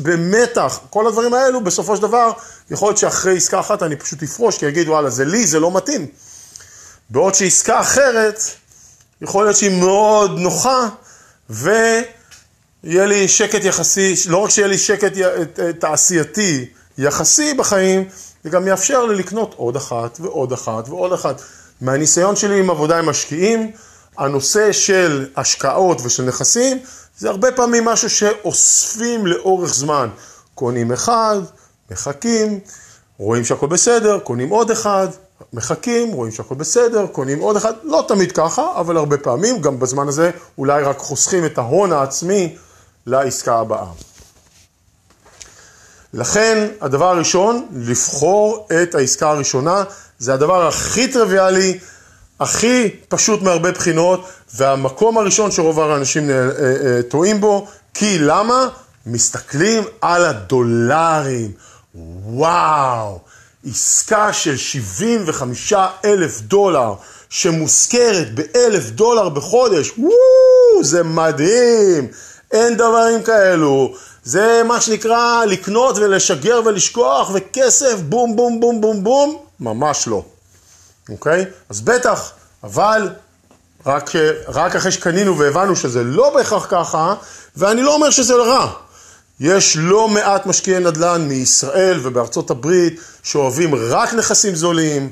[0.01, 2.31] במתח, כל הדברים האלו, בסופו של דבר,
[2.71, 5.71] יכול להיות שאחרי עסקה אחת אני פשוט אפרוש, כי אגיד, וואלה, זה לי, זה לא
[5.71, 6.07] מתאים.
[7.09, 8.41] בעוד שעסקה אחרת,
[9.21, 10.87] יכול להיות שהיא מאוד נוחה,
[11.49, 11.69] ו...
[12.83, 15.11] יהיה לי שקט יחסי, לא רק שיהיה לי שקט
[15.79, 16.65] תעשייתי
[16.97, 18.03] יחסי בחיים,
[18.43, 21.41] זה גם יאפשר לי לקנות עוד אחת ועוד אחת ועוד אחת.
[21.81, 23.71] מהניסיון שלי עם עבודה עם משקיעים,
[24.17, 26.77] הנושא של השקעות ושל נכסים,
[27.17, 30.09] זה הרבה פעמים משהו שאוספים לאורך זמן.
[30.55, 31.39] קונים אחד,
[31.91, 32.59] מחכים,
[33.17, 35.07] רואים שהכל בסדר, קונים עוד אחד,
[35.53, 40.07] מחכים, רואים שהכל בסדר, קונים עוד אחד, לא תמיד ככה, אבל הרבה פעמים, גם בזמן
[40.07, 42.55] הזה אולי רק חוסכים את ההון העצמי
[43.07, 43.85] לעסקה הבאה.
[46.13, 49.83] לכן, הדבר הראשון, לבחור את העסקה הראשונה,
[50.19, 51.79] זה הדבר הכי טריוויאלי,
[52.39, 58.69] הכי פשוט מהרבה בחינות, והמקום הראשון שרוב האנשים אה, אה, טועים בו, כי למה?
[59.05, 61.51] מסתכלים על הדולרים.
[62.25, 63.19] וואו,
[63.69, 65.73] עסקה של 75
[66.05, 66.93] אלף דולר
[67.29, 72.07] שמושכרת באלף דולר בחודש, וואו, זה מדהים.
[72.51, 73.93] אין דברים כאלו.
[74.23, 80.23] זה מה שנקרא לקנות ולשגר ולשכוח וכסף, בום בום בום בום בום, ממש לא.
[81.09, 81.45] אוקיי?
[81.69, 82.31] אז בטח,
[82.63, 83.09] אבל
[83.85, 84.09] רק,
[84.47, 87.15] רק אחרי שקנינו והבנו שזה לא בהכרח ככה,
[87.57, 88.71] ואני לא אומר שזה רע.
[89.39, 95.11] יש לא מעט משקיעי נדל"ן מישראל ובארצות הברית שאוהבים רק נכסים זולים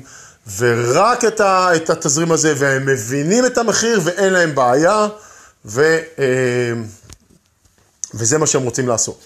[0.58, 5.06] ורק את, ה, את התזרים הזה, והם מבינים את המחיר ואין להם בעיה,
[5.64, 6.24] ו, אה,
[8.14, 9.20] וזה מה שהם רוצים לעשות.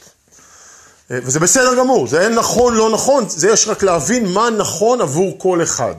[1.11, 5.01] אה, וזה בסדר גמור, זה אין נכון, לא נכון, זה יש רק להבין מה נכון
[5.01, 5.95] עבור כל אחד.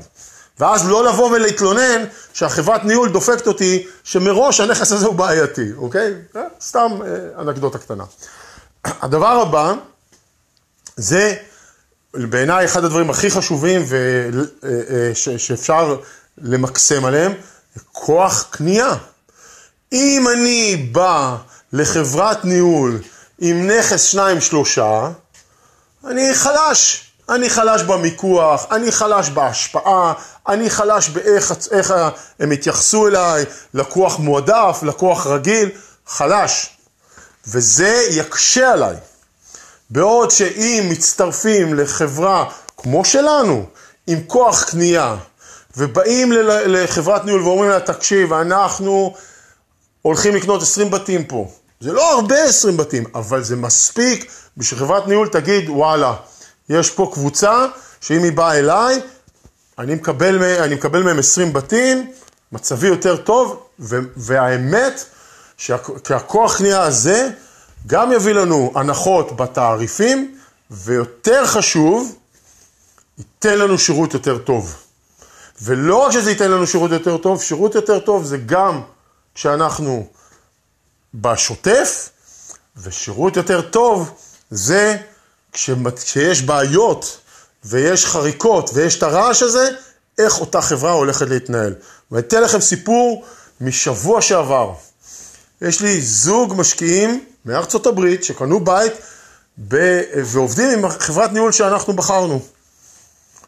[0.60, 6.13] ואז לא לבוא ולהתלונן שהחברת ניהול דופקת אותי, שמראש הנכס הזה הוא בעייתי, אוקיי?
[6.36, 6.91] אה, סתם
[7.39, 8.04] אנקדוטה קטנה.
[9.04, 9.74] הדבר הבא
[10.96, 11.36] זה
[12.13, 14.30] בעיניי אחד הדברים הכי חשובים ו...
[15.13, 15.98] שאפשר
[16.38, 17.34] למקסם עליהם,
[17.91, 18.96] כוח קנייה.
[19.94, 21.38] אם אני בא
[21.73, 23.01] לחברת ניהול
[23.39, 25.10] עם נכס שניים שלושה,
[26.07, 27.07] אני חלש.
[27.29, 30.13] אני חלש במיקוח, אני חלש בהשפעה,
[30.47, 31.93] אני חלש באיך איך
[32.39, 35.69] הם התייחסו אליי, לקוח מועדף, לקוח רגיל,
[36.07, 36.77] חלש.
[37.47, 38.95] וזה יקשה עליי.
[39.89, 42.45] בעוד שאם מצטרפים לחברה
[42.77, 43.65] כמו שלנו,
[44.07, 45.15] עם כוח קנייה,
[45.77, 46.31] ובאים
[46.65, 49.15] לחברת ניהול ואומרים לה, תקשיב, אנחנו
[50.01, 51.51] הולכים לקנות 20 בתים פה.
[51.82, 56.15] זה לא הרבה 20 בתים, אבל זה מספיק בשביל חברת ניהול תגיד, וואלה,
[56.70, 57.65] יש פה קבוצה
[58.02, 59.02] שאם היא באה אליי,
[59.80, 62.12] אני מקבל, אני מקבל מהם 20 בתים,
[62.52, 63.63] מצבי יותר טוב,
[64.17, 65.06] והאמת,
[65.58, 67.30] שהכוח קנייה הזה,
[67.88, 70.38] גם יביא לנו הנחות בתעריפים,
[70.72, 72.15] ויותר חשוב,
[73.17, 74.76] ייתן לנו שירות יותר טוב.
[75.62, 78.82] ולא רק שזה ייתן לנו שירות יותר טוב, שירות יותר טוב זה גם
[79.36, 80.08] כשאנחנו
[81.13, 82.10] בשוטף,
[82.78, 84.12] ושירות יותר טוב
[84.52, 84.97] זה
[85.95, 87.17] כשיש בעיות
[87.65, 89.69] ויש חריקות ויש את הרעש הזה,
[90.17, 91.76] איך אותה חברה הולכת להתנהל.
[92.12, 93.26] ואני אתן לכם סיפור
[93.62, 94.74] משבוע שעבר.
[95.62, 98.93] יש לי זוג משקיעים מארצות הברית שקנו בית
[99.67, 100.02] ב...
[100.24, 102.41] ועובדים עם חברת ניהול שאנחנו בחרנו.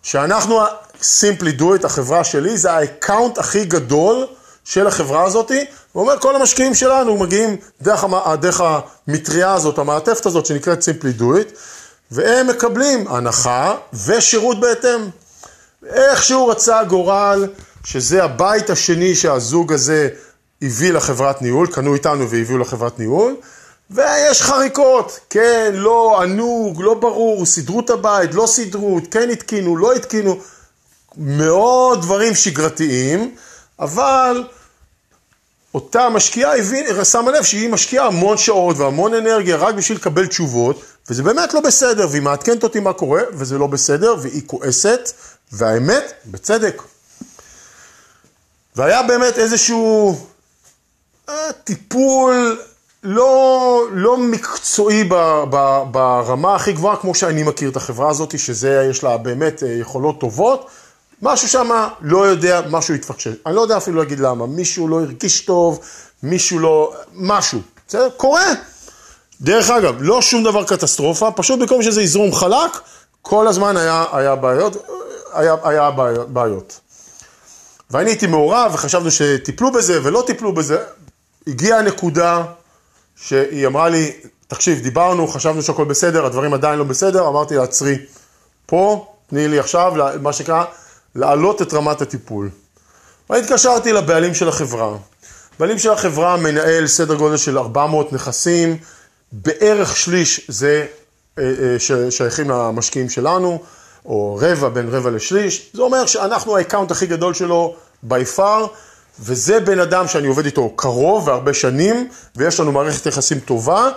[0.04, 0.62] שאנחנו,
[1.02, 4.28] simply do it, החברה שלי, זה ה account הכי גדול
[4.63, 5.52] של החברה הזאת,
[5.95, 8.13] ואומר כל המשקיעים שלנו מגיעים דרך, המ...
[8.36, 11.58] דרך המטריה הזאת, המעטפת הזאת שנקראת simply do it,
[12.12, 15.10] והם מקבלים הנחה ושירות בהתאם.
[15.86, 17.47] איכשהו רצה הגורל
[17.84, 20.10] שזה הבית השני שהזוג הזה
[20.62, 23.36] הביא לחברת ניהול, קנו איתנו והביאו לחברת ניהול,
[23.91, 29.93] ויש חריקות, כן, לא, ענו, לא ברור, סידרו את הבית, לא סידרו, כן התקינו, לא
[29.93, 30.39] התקינו,
[31.17, 33.36] מאוד דברים שגרתיים,
[33.84, 34.43] אבל
[35.74, 40.82] אותה משקיעה הבין, שמה לב שהיא משקיעה המון שעות והמון אנרגיה רק בשביל לקבל תשובות,
[41.10, 45.12] וזה באמת לא בסדר, והיא מעדכנת אותי מה קורה, וזה לא בסדר, והיא כועסת,
[45.52, 46.82] והאמת, בצדק.
[48.76, 50.17] והיה באמת איזשהו
[51.30, 52.62] אה, טיפול
[53.04, 55.15] לא, לא מקצועי ב,
[55.50, 59.67] ב, ברמה הכי גבוהה, כמו שאני מכיר את החברה הזאת, שזה, יש לה באמת אה,
[59.69, 60.69] יכולות טובות.
[61.21, 63.34] משהו שם לא יודע, משהו התפקשש.
[63.45, 64.45] אני לא יודע אפילו להגיד למה.
[64.45, 65.80] מישהו לא הרגיש טוב,
[66.23, 66.93] מישהו לא...
[67.13, 67.60] משהו.
[67.88, 68.10] בסדר?
[68.17, 68.45] קורה.
[69.41, 72.80] דרך אגב, לא שום דבר קטסטרופה, פשוט במקום שזה יזרום חלק,
[73.21, 74.78] כל הזמן היה, היה בעיות,
[75.34, 75.91] היה, היה
[76.28, 76.80] בעיות.
[77.91, 80.78] ואני הייתי מעורב וחשבנו שטיפלו בזה ולא טיפלו בזה.
[81.47, 82.43] הגיעה הנקודה
[83.15, 84.12] שהיא אמרה לי,
[84.47, 87.97] תקשיב, דיברנו, חשבנו שהכל בסדר, הדברים עדיין לא בסדר, אמרתי לה, עצרי.
[88.65, 90.63] פה, תני לי עכשיו, מה שנקרא,
[91.15, 92.49] להעלות את רמת הטיפול.
[93.30, 94.97] והתקשרתי לבעלים של החברה.
[95.60, 98.78] בעלים של החברה מנהל סדר גודל של 400 נכסים,
[99.32, 100.86] בערך שליש זה
[101.39, 103.63] אה, אה, שייכים למשקיעים שלנו,
[104.06, 105.69] או רבע, בין רבע לשליש.
[105.73, 107.76] זה אומר שאנחנו ה account הכי גדול שלו
[108.10, 108.67] by far,
[109.19, 113.89] וזה בן אדם שאני עובד איתו קרוב והרבה שנים, ויש לנו מערכת יחסים טובה,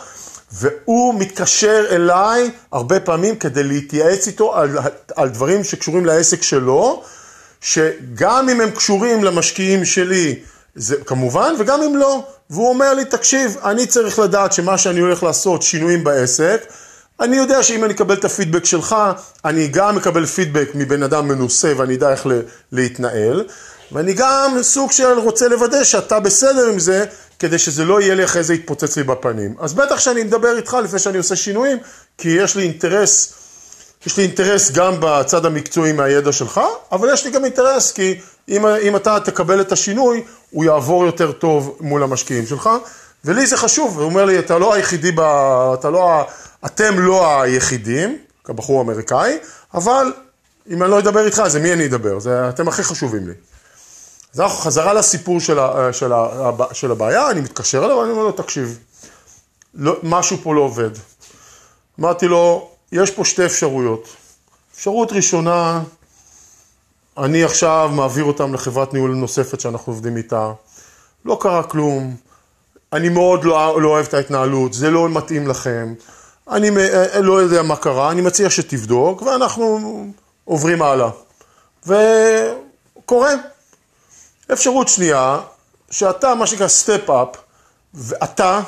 [0.52, 4.78] והוא מתקשר אליי הרבה פעמים כדי להתייעץ איתו על,
[5.16, 7.02] על דברים שקשורים לעסק שלו,
[7.60, 10.38] שגם אם הם קשורים למשקיעים שלי,
[10.74, 12.24] זה כמובן, וגם אם לא.
[12.50, 16.72] והוא אומר לי, תקשיב, אני צריך לדעת שמה שאני הולך לעשות, שינויים בעסק,
[17.20, 18.96] אני יודע שאם אני אקבל את הפידבק שלך,
[19.44, 22.26] אני גם אקבל פידבק מבן אדם מנוסה ואני אדע איך
[22.72, 23.44] להתנהל,
[23.92, 27.04] ואני גם סוג של רוצה לוודא שאתה בסדר עם זה,
[27.38, 29.54] כדי שזה לא יהיה לי אחרי זה יתפוצץ לי בפנים.
[29.58, 31.78] אז בטח שאני מדבר איתך לפני שאני עושה שינויים,
[32.18, 33.32] כי יש לי אינטרס,
[34.06, 36.60] יש לי אינטרס גם בצד המקצועי מהידע שלך,
[36.92, 41.32] אבל יש לי גם אינטרס, כי אם, אם אתה תקבל את השינוי, הוא יעבור יותר
[41.32, 42.70] טוב מול המשקיעים שלך,
[43.24, 45.20] ולי זה חשוב, הוא אומר לי, אתה לא היחידי, ב...
[45.74, 46.26] אתה לא,
[46.66, 49.38] אתם לא היחידים, כבחור אמריקאי,
[49.74, 50.12] אבל
[50.70, 52.18] אם אני לא אדבר איתך, אז מי אני אדבר?
[52.18, 53.34] זה, אתם הכי חשובים לי.
[54.36, 58.22] אז אנחנו חזרה לסיפור של, ה, של, ה, של הבעיה, אני מתקשר אליו ואני אומר
[58.22, 58.78] לו, תקשיב,
[59.74, 60.90] לא, משהו פה לא עובד.
[62.00, 64.08] אמרתי לו, יש פה שתי אפשרויות.
[64.74, 65.82] אפשרות ראשונה,
[67.18, 70.52] אני עכשיו מעביר אותם לחברת ניהול נוספת שאנחנו עובדים איתה,
[71.24, 72.16] לא קרה כלום,
[72.92, 75.94] אני מאוד לא, לא אוהב את ההתנהלות, זה לא מתאים לכם,
[76.50, 76.70] אני
[77.20, 80.06] לא יודע מה קרה, אני מציע שתבדוק, ואנחנו
[80.44, 81.10] עוברים הלאה.
[81.86, 83.30] וקורה.
[84.52, 85.40] אפשרות שנייה,
[85.90, 87.28] שאתה, מה שנקרא step up,
[87.94, 88.60] ואתה,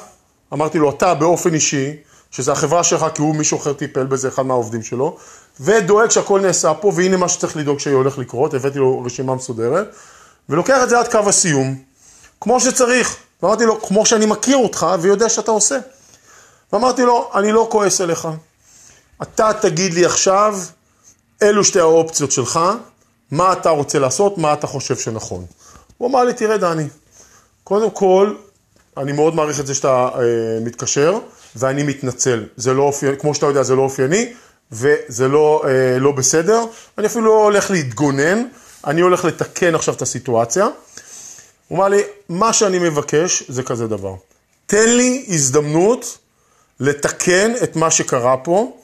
[0.53, 1.97] אמרתי לו, אתה באופן אישי,
[2.31, 5.17] שזה החברה שלך, כי הוא מישהו אחר טיפל בזה, אחד מהעובדים שלו,
[5.61, 9.95] ודואג שהכל נעשה פה, והנה מה שצריך לדאוג שהולך לקרות, הבאתי לו רשימה מסודרת,
[10.49, 11.77] ולוקח את זה עד קו הסיום,
[12.41, 13.17] כמו שצריך.
[13.43, 15.79] ואמרתי לו, כמו שאני מכיר אותך ויודע שאתה עושה.
[16.73, 18.29] ואמרתי לו, אני לא כועס עליך.
[19.23, 20.59] אתה תגיד לי עכשיו,
[21.43, 22.61] אלו שתי האופציות שלך,
[23.31, 25.45] מה אתה רוצה לעשות, מה אתה חושב שנכון.
[25.99, 26.87] הוא אמר לי, תראה דני,
[27.65, 28.35] קודם כל,
[28.97, 30.21] אני מאוד מעריך את זה שאתה אה,
[30.61, 31.19] מתקשר,
[31.57, 32.45] ואני מתנצל.
[32.57, 34.33] זה לא אופייני, כמו שאתה יודע, זה לא אופייני,
[34.73, 36.65] וזה לא, אה, לא בסדר.
[36.99, 38.43] אני אפילו לא הולך להתגונן,
[38.87, 40.69] אני הולך לתקן עכשיו את הסיטואציה.
[41.69, 44.15] הוא אמר לי, מה שאני מבקש זה כזה דבר.
[44.67, 46.19] תן לי הזדמנות
[46.81, 48.77] לתקן את מה שקרה פה,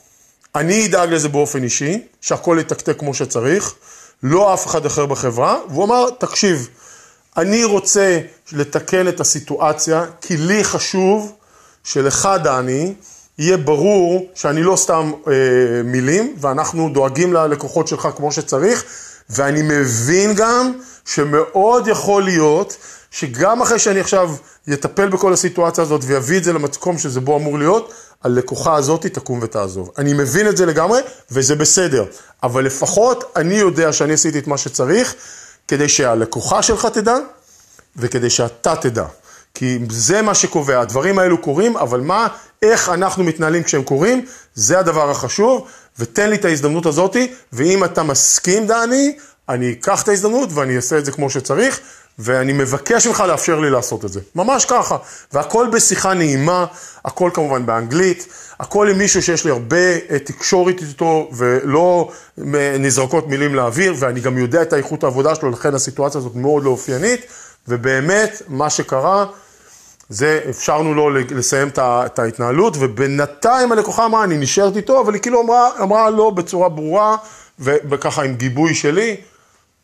[0.55, 3.75] אני אדאג לזה באופן אישי, שהכל יתקתק כמו שצריך,
[4.23, 6.69] לא אף אחד אחר בחברה, והוא אמר, תקשיב,
[7.37, 8.21] אני רוצה
[8.53, 11.33] לתקן את הסיטואציה, כי לי חשוב
[11.85, 12.95] שלך, דני,
[13.39, 15.33] יהיה ברור שאני לא סתם אה,
[15.85, 18.85] מילים, ואנחנו דואגים ללקוחות שלך כמו שצריך,
[19.31, 20.73] ואני מבין גם
[21.05, 22.77] שמאוד יכול להיות
[23.11, 24.31] שגם אחרי שאני עכשיו
[24.73, 27.93] אטפל בכל הסיטואציה הזאת ויביא את זה למקום שזה בו אמור להיות,
[28.25, 29.91] הלקוחה הזאת תקום ותעזוב.
[29.99, 32.05] אני מבין את זה לגמרי, וזה בסדר.
[32.43, 35.15] אבל לפחות אני יודע שאני עשיתי את מה שצריך,
[35.69, 37.17] כדי שהלקוחה שלך תדע,
[37.97, 39.05] וכדי שאתה תדע.
[39.55, 42.29] כי זה מה שקובע, הדברים האלו קורים, אבל מה,
[42.63, 48.03] איך אנחנו מתנהלים כשהם קורים, זה הדבר החשוב, ותן לי את ההזדמנות הזאתי, ואם אתה
[48.03, 49.17] מסכים, דני,
[49.49, 51.81] אני אקח את ההזדמנות ואני אעשה את זה כמו שצריך,
[52.19, 54.21] ואני מבקש ממך לאפשר לי לעשות את זה.
[54.35, 54.97] ממש ככה.
[55.33, 56.67] והכל בשיחה נעימה,
[57.05, 58.27] הכל כמובן באנגלית,
[58.61, 59.77] הכל עם מישהו שיש לי הרבה
[60.11, 62.11] אה, תקשורת איתו ולא
[62.79, 66.71] נזרקות מילים לאוויר, ואני גם יודע את האיכות העבודה שלו, לכן הסיטואציה הזאת מאוד לא
[66.71, 67.21] אופיינית,
[67.69, 69.27] ובאמת, מה שקרה,
[70.09, 75.41] זה אפשרנו לו לסיים את ההתנהלות, ובינתיים הלקוחה אמרה, אני נשארת איתו, אבל היא כאילו
[75.43, 77.17] אמרה, אמרה לא בצורה ברורה,
[77.61, 79.17] וככה עם גיבוי שלי,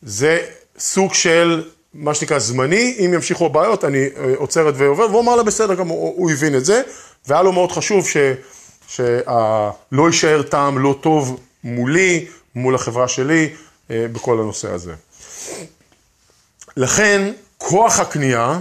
[0.03, 0.39] זה
[0.79, 5.43] סוג של מה שנקרא זמני, אם ימשיכו הבעיות אני אה, עוצרת ועובר, והוא אמר לה
[5.43, 6.83] בסדר גם, הוא, הבין את זה,
[7.29, 8.07] והיה לו מאוד חשוב
[8.91, 13.55] שלא יישאר טעם לא טוב מולי, מול החברה שלי,
[13.91, 14.95] אה, בכל הנושא הזה.
[16.77, 18.61] לכן, כוח הקנייה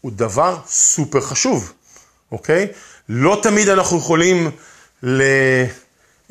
[0.00, 1.72] הוא דבר סופר חשוב,
[2.32, 2.66] אוקיי?
[3.08, 4.50] לא תמיד אנחנו יכולים
[5.02, 5.22] ל...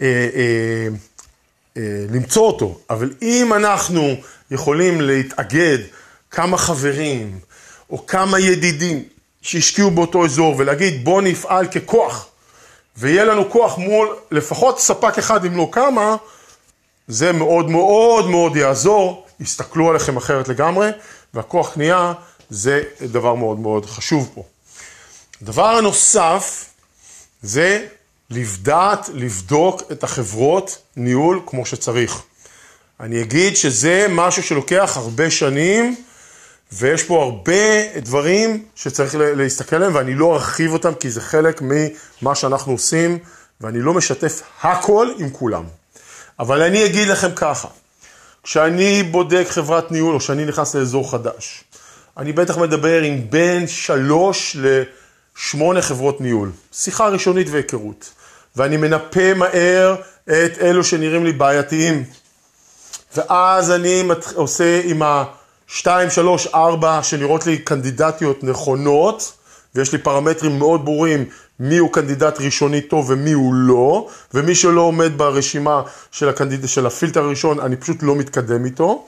[0.01, 0.87] אה, אה,
[2.09, 4.15] למצוא אותו, אבל אם אנחנו
[4.51, 5.77] יכולים להתאגד
[6.31, 7.39] כמה חברים
[7.89, 9.03] או כמה ידידים
[9.41, 12.30] שהשקיעו באותו אזור ולהגיד בואו נפעל ככוח
[12.97, 16.15] ויהיה לנו כוח מול לפחות ספק אחד אם לא כמה,
[17.07, 20.89] זה מאוד מאוד מאוד יעזור, יסתכלו עליכם אחרת לגמרי
[21.33, 22.13] והכוח קנייה
[22.49, 24.43] זה דבר מאוד מאוד חשוב פה.
[25.41, 26.65] הדבר הנוסף
[27.41, 27.87] זה
[28.29, 32.21] לבדעת, לבדוק את החברות ניהול כמו שצריך.
[32.99, 35.95] אני אגיד שזה משהו שלוקח הרבה שנים,
[36.71, 42.35] ויש פה הרבה דברים שצריך להסתכל עליהם, ואני לא ארחיב אותם כי זה חלק ממה
[42.35, 43.19] שאנחנו עושים,
[43.61, 45.63] ואני לא משתף הכל עם כולם.
[46.39, 47.67] אבל אני אגיד לכם ככה,
[48.43, 51.63] כשאני בודק חברת ניהול, או כשאני נכנס לאזור חדש,
[52.17, 56.51] אני בטח מדבר עם בין שלוש לשמונה חברות ניהול.
[56.73, 58.09] שיחה ראשונית והיכרות.
[58.55, 62.03] ואני מנפה מהר את אלו שנראים לי בעייתיים.
[63.15, 64.03] ואז אני.
[64.35, 65.01] עושה עם
[65.71, 69.33] ה-2, 3, 4 שנראות לי קנדידטיות נכונות,
[69.75, 71.25] ויש לי פרמטרים מאוד ברורים
[71.59, 76.67] מי הוא קנדידט ראשוני טוב ומי הוא לא, ומי שלא עומד ברשימה של, הקנדיד...
[76.67, 79.07] של הפילטר הראשון, אני פשוט לא מתקדם איתו.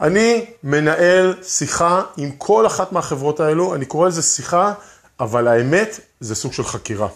[0.00, 4.72] אני מנהל שיחה עם כל אחת מהחברות האלו, אני קורא לזה שיחה,
[5.20, 7.08] אבל האמת זה סוג של חקירה.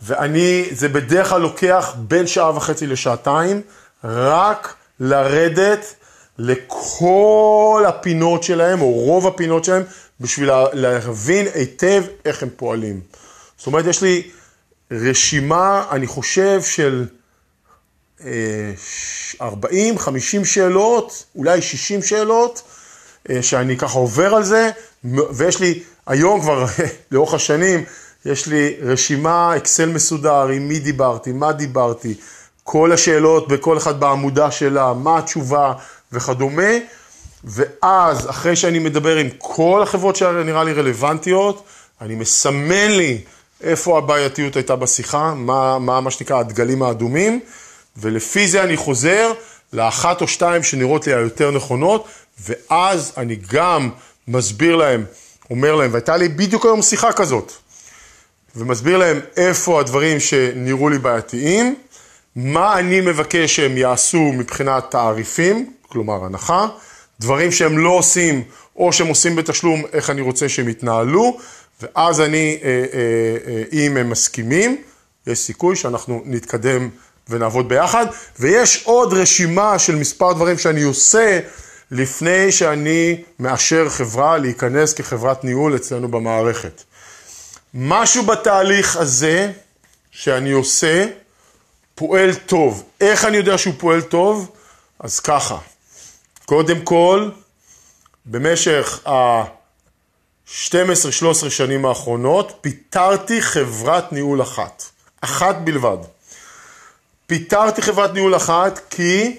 [0.00, 3.60] ואני, זה בדרך כלל לוקח בין שעה וחצי לשעתיים,
[4.04, 5.94] רק לרדת
[6.38, 9.82] לכל הפינות שלהם, או רוב הפינות שלהם,
[10.20, 13.00] בשביל להבין היטב איך הם פועלים.
[13.58, 14.30] זאת אומרת, יש לי
[14.90, 17.06] רשימה, אני חושב, של
[19.40, 22.62] 40, 50 שאלות, אולי 60 שאלות,
[23.30, 24.70] אה, שאני ככה עובר על זה,
[25.30, 26.64] ויש לי היום כבר,
[27.12, 27.84] לאורך השנים,
[28.24, 32.14] יש לי רשימה, אקסל מסודר, עם מי דיברתי, מה דיברתי,
[32.64, 35.72] כל השאלות בכל אחד בעמודה שלה, מה התשובה
[36.12, 36.72] וכדומה,
[37.44, 41.64] ואז אחרי שאני מדבר עם כל החברות שנראה לי רלוונטיות,
[42.00, 43.18] אני מסמן לי
[43.62, 47.40] איפה הבעייתיות הייתה בשיחה, מה, מה, מה שנקרא הדגלים האדומים,
[47.96, 49.32] ולפי זה אני חוזר
[49.72, 52.08] לאחת או שתיים שנראות לי היותר נכונות,
[52.40, 53.90] ואז אני גם
[54.28, 55.04] מסביר להם,
[55.50, 57.52] אומר להם, והייתה לי בדיוק היום שיחה כזאת,
[58.56, 61.74] ומסביר להם איפה הדברים שנראו לי בעייתיים,
[62.36, 66.66] מה אני מבקש שהם יעשו מבחינת תעריפים, כלומר הנחה,
[67.20, 68.42] דברים שהם לא עושים
[68.76, 71.38] או שהם עושים בתשלום, איך אני רוצה שהם יתנהלו,
[71.82, 74.82] ואז אני, אה, אה, אה, אם הם מסכימים,
[75.26, 76.88] יש סיכוי שאנחנו נתקדם
[77.28, 78.06] ונעבוד ביחד,
[78.38, 81.40] ויש עוד רשימה של מספר דברים שאני עושה
[81.90, 86.82] לפני שאני מאשר חברה להיכנס כחברת ניהול אצלנו במערכת.
[87.74, 89.52] משהו בתהליך הזה
[90.10, 91.06] שאני עושה
[91.94, 92.84] פועל טוב.
[93.00, 94.50] איך אני יודע שהוא פועל טוב?
[94.98, 95.58] אז ככה,
[96.46, 97.30] קודם כל,
[98.26, 104.84] במשך ה-12-13 שנים האחרונות פיטרתי חברת ניהול אחת,
[105.20, 105.98] אחת בלבד.
[107.26, 109.36] פיטרתי חברת ניהול אחת כי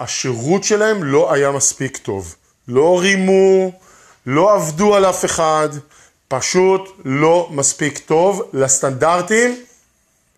[0.00, 2.34] השירות שלהם לא היה מספיק טוב.
[2.68, 3.72] לא רימו,
[4.26, 5.68] לא עבדו על אף אחד,
[6.28, 9.64] פשוט לא מספיק טוב לסטנדרטים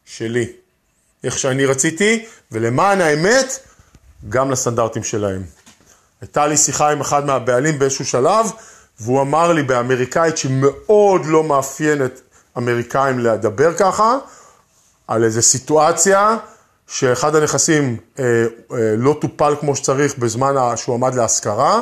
[0.07, 0.47] שלי,
[1.25, 3.59] איך שאני רציתי, ולמען האמת,
[4.29, 5.43] גם לסטנדרטים שלהם.
[6.21, 8.51] הייתה לי שיחה עם אחד מהבעלים באיזשהו שלב,
[9.01, 12.21] והוא אמר לי באמריקאית שמאוד לא מאפיינת
[12.59, 14.19] אמריקאים לדבר ככה,
[15.09, 16.37] על איזו סיטואציה
[16.87, 21.81] שאחד הנכסים אה, אה, לא טופל כמו שצריך בזמן שהוא עמד להשכרה,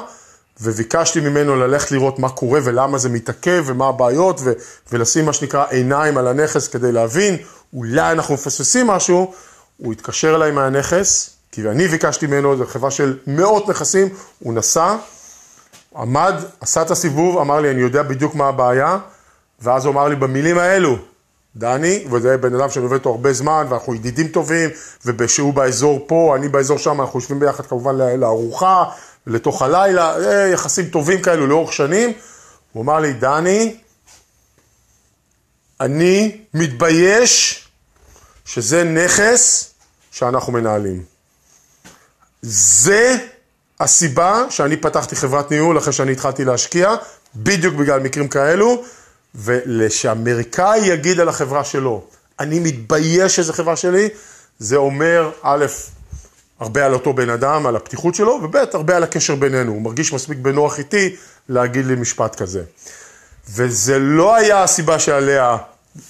[0.60, 4.52] וביקשתי ממנו ללכת לראות מה קורה ולמה זה מתעכב ומה הבעיות, ו-
[4.92, 7.36] ולשים מה שנקרא עיניים על הנכס כדי להבין,
[7.74, 9.32] אולי אנחנו מפספסים משהו,
[9.76, 14.08] הוא התקשר אליי מהנכס, כי אני ביקשתי ממנו, זו חברה של מאות נכסים,
[14.38, 14.96] הוא נסע,
[15.96, 18.98] עמד, עשה את הסיבוב, אמר לי, אני יודע בדיוק מה הבעיה,
[19.60, 20.96] ואז הוא אמר לי במילים האלו,
[21.56, 24.70] דני, וזה בן אדם שאני עובד איתו הרבה זמן, ואנחנו ידידים טובים,
[25.04, 28.84] ושהוא באזור פה, אני באזור שם, אנחנו יושבים ביחד כמובן לארוחה,
[29.26, 30.14] לתוך הלילה,
[30.52, 32.12] יחסים טובים כאלו לאורך שנים.
[32.72, 33.76] הוא אמר לי, דני,
[35.80, 37.62] אני מתבייש
[38.44, 39.70] שזה נכס
[40.10, 41.02] שאנחנו מנהלים.
[42.42, 43.16] זה
[43.80, 46.94] הסיבה שאני פתחתי חברת ניהול אחרי שאני התחלתי להשקיע,
[47.36, 48.84] בדיוק בגלל מקרים כאלו,
[49.34, 52.04] ושאמריקאי יגיד על החברה שלו,
[52.40, 54.08] אני מתבייש שזו חברה שלי,
[54.58, 55.66] זה אומר, א',
[56.60, 59.72] הרבה על אותו בן אדם, על הפתיחות שלו, וב', הרבה על הקשר בינינו.
[59.72, 61.16] הוא מרגיש מספיק בנוח איתי
[61.48, 62.62] להגיד לי משפט כזה.
[63.48, 65.56] וזה לא היה הסיבה שעליה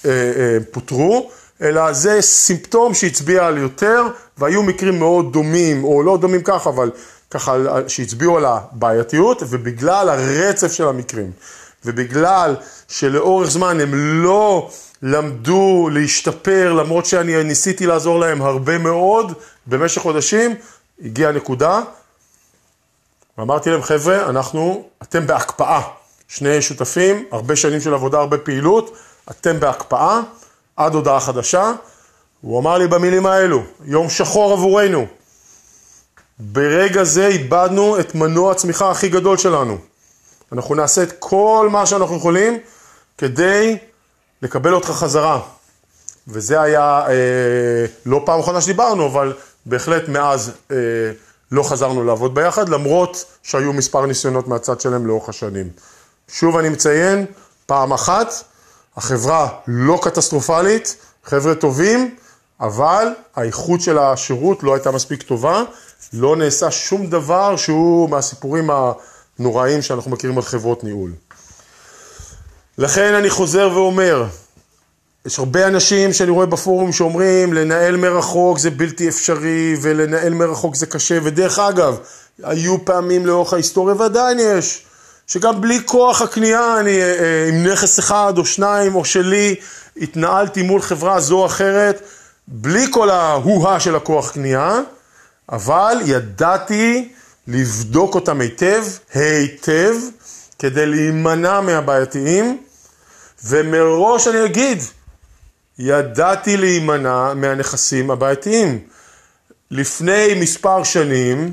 [0.07, 1.31] אה, אה, פוטרו,
[1.63, 4.03] אלא זה סימפטום שהצביע על יותר,
[4.39, 6.91] והיו מקרים מאוד דומים, או לא דומים ככה, אבל
[7.31, 7.57] ככה
[7.89, 11.31] שהצביעו על הבעייתיות, ובגלל הרצף של המקרים,
[11.85, 12.57] ובגלל
[12.89, 14.71] שלאורך זמן הם לא
[15.03, 19.33] למדו להשתפר, למרות שאני ניסיתי לעזור להם הרבה מאוד
[19.67, 20.55] במשך חודשים,
[21.05, 21.81] הגיעה נקודה,
[23.39, 25.81] ואמרתי להם, חבר'ה, אנחנו, אתם בהקפאה.
[26.29, 28.97] שני שותפים, הרבה שנים של עבודה, הרבה פעילות,
[29.31, 30.21] אתם בהקפאה,
[30.77, 31.73] עד הודעה חדשה.
[32.41, 35.07] הוא אמר לי במילים האלו, יום שחור עבורנו.
[36.39, 39.79] ברגע זה איבדנו את מנוע הצמיחה הכי גדול שלנו.
[40.53, 42.59] אנחנו נעשה את כל מה שאנחנו יכולים
[43.19, 43.77] כדי
[44.43, 45.41] לקבל אותך חזרה.
[46.29, 49.33] וזה היה אה, לא פעם אחרונה שדיברנו, אבל
[49.67, 50.77] בהחלט מאז אה,
[51.53, 55.69] לא חזרנו לעבוד ביחד, למרות שהיו מספר ניסיונות מהצד שלהם לאורך השנים.
[56.29, 57.27] שוב אני מציין,
[57.67, 58.35] פעם אחת,
[58.97, 62.15] החברה לא קטסטרופלית, חבר'ה טובים,
[62.61, 65.63] אבל האיכות של השירות לא הייתה מספיק טובה,
[66.13, 68.71] לא נעשה שום דבר שהוא מהסיפורים
[69.39, 71.13] הנוראים שאנחנו מכירים על חברות ניהול.
[72.79, 74.25] לכן אני חוזר ואומר,
[75.27, 80.87] יש הרבה אנשים שאני רואה בפורום שאומרים לנהל מרחוק זה בלתי אפשרי ולנהל מרחוק זה
[80.87, 81.99] קשה, ודרך אגב,
[82.43, 84.86] היו פעמים לאורך ההיסטוריה ועדיין יש,
[85.27, 89.55] שגם בלי כוח הקנייה אני אה, אה, עם נכס אחד או שניים או שלי
[89.97, 92.03] התנהלתי מול חברה זו או אחרת,
[92.49, 94.81] בלי כל ההוא-הא של הכוח קנייה,
[95.53, 97.09] אבל ידעתי
[97.49, 99.95] לבדוק אותם היטב, היטב,
[100.59, 102.59] כדי להימנע מהבעייתיים,
[103.45, 104.83] ומראש אני אגיד,
[105.79, 108.79] ידעתי להימנע מהנכסים הבעייתיים.
[109.71, 111.53] לפני מספר שנים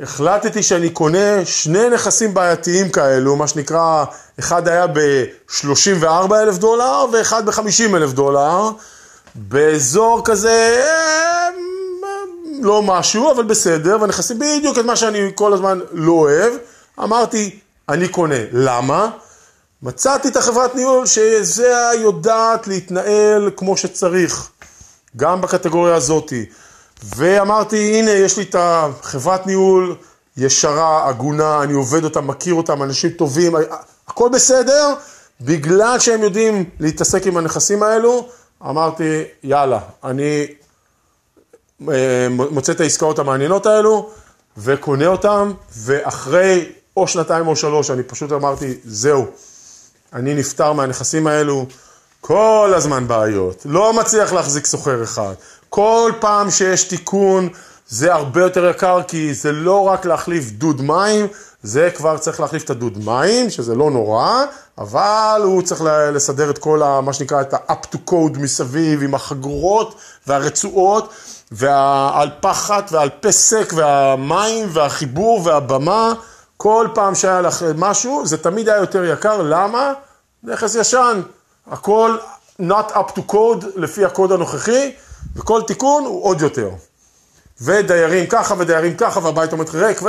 [0.00, 4.04] החלטתי שאני קונה שני נכסים בעייתיים כאלו, מה שנקרא,
[4.38, 8.70] אחד היה ב-34 אלף דולר ואחד ב-50 אלף דולר,
[9.34, 11.48] באזור כזה, אה,
[12.60, 16.52] לא משהו, אבל בסדר, ונכסים בדיוק את מה שאני כל הזמן לא אוהב.
[17.02, 18.40] אמרתי, אני קונה.
[18.52, 19.10] למה?
[19.82, 24.48] מצאתי את החברת ניהול שזה יודעת להתנהל כמו שצריך,
[25.16, 26.46] גם בקטגוריה הזאתי.
[27.02, 29.96] ואמרתי, הנה, יש לי את החברת ניהול
[30.36, 33.52] ישרה, הגונה, אני עובד אותה, מכיר אותם, אנשים טובים,
[34.08, 34.94] הכל בסדר,
[35.40, 38.28] בגלל שהם יודעים להתעסק עם הנכסים האלו,
[38.62, 40.46] אמרתי, יאללה, אני
[41.88, 44.10] אה, מוצא את העסקאות המעניינות האלו
[44.56, 49.26] וקונה אותם, ואחרי או שנתיים או שלוש, אני פשוט אמרתי, זהו,
[50.12, 51.66] אני נפטר מהנכסים האלו,
[52.20, 55.34] כל הזמן בעיות, לא מצליח להחזיק סוחר אחד.
[55.68, 57.48] כל פעם שיש תיקון
[57.88, 61.26] זה הרבה יותר יקר, כי זה לא רק להחליף דוד מים,
[61.62, 64.44] זה כבר צריך להחליף את הדוד מים, שזה לא נורא,
[64.78, 69.14] אבל הוא צריך לסדר את כל ה, מה שנקרא, את ה-up to code מסביב, עם
[69.14, 69.94] החגורות
[70.26, 71.12] והרצועות,
[71.52, 76.12] והאלפחת והאלפסק והמים והחיבור והבמה.
[76.56, 79.92] כל פעם שהיה לך משהו, זה תמיד היה יותר יקר, למה?
[80.42, 81.20] נכס ישן,
[81.70, 82.16] הכל
[82.62, 84.92] not up to code לפי הקוד הנוכחי,
[85.36, 86.70] וכל תיקון הוא עוד יותר.
[87.60, 90.02] ודיירים ככה ודיירים ככה, והבית עומד ריק,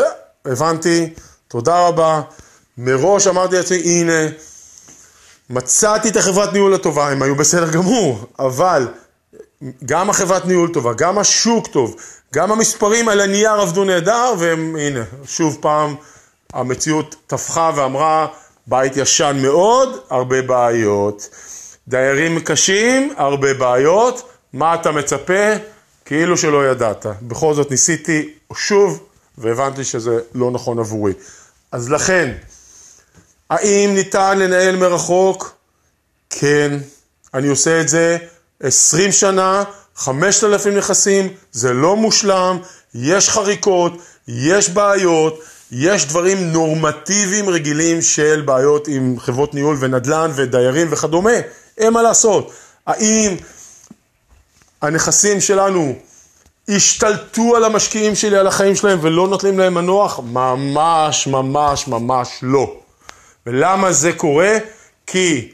[0.46, 1.14] והבנתי,
[1.48, 2.22] תודה רבה.
[2.78, 4.28] מראש אמרתי לעצמי, הנה,
[5.50, 8.88] מצאתי את החברת ניהול הטובה, הם היו בסדר גמור, אבל
[9.86, 11.96] גם החברת ניהול טובה, גם השוק טוב,
[12.34, 15.96] גם המספרים על הנייר עבדו נהדר, והם, הנה, שוב פעם,
[16.54, 18.28] המציאות טפחה ואמרה,
[18.68, 21.30] בית ישן מאוד, הרבה בעיות.
[21.88, 24.30] דיירים קשים, הרבה בעיות.
[24.54, 25.54] מה אתה מצפה?
[26.06, 27.06] כאילו שלא ידעת.
[27.22, 29.04] בכל זאת ניסיתי שוב,
[29.38, 31.14] והבנתי שזה לא נכון עבורי.
[31.72, 32.32] אז לכן,
[33.50, 35.56] האם ניתן לנהל מרחוק?
[36.30, 36.78] כן,
[37.34, 38.18] אני עושה את זה
[38.64, 39.64] 20 שנה,
[39.96, 42.58] 5,000 נכסים, זה לא מושלם,
[42.96, 43.94] יש חריקות,
[44.28, 51.34] יש בעיות, יש דברים נורמטיביים רגילים של בעיות עם חברות ניהול ונדל"ן ודיירים וכדומה,
[51.78, 52.52] אין מה לעשות.
[52.88, 53.36] האם
[54.82, 55.96] הנכסים שלנו
[56.70, 60.20] השתלטו על המשקיעים שלי, על החיים שלהם ולא נותנים להם מנוח?
[60.20, 62.76] ממש, ממש, ממש לא.
[63.46, 64.58] ולמה זה קורה?
[65.08, 65.52] כי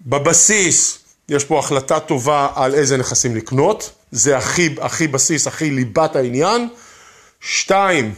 [0.00, 0.98] בבסיס
[1.28, 6.68] יש פה החלטה טובה על איזה נכסים לקנות, זה הכי, הכי בסיס, הכי ליבת העניין.
[7.40, 8.14] שתיים,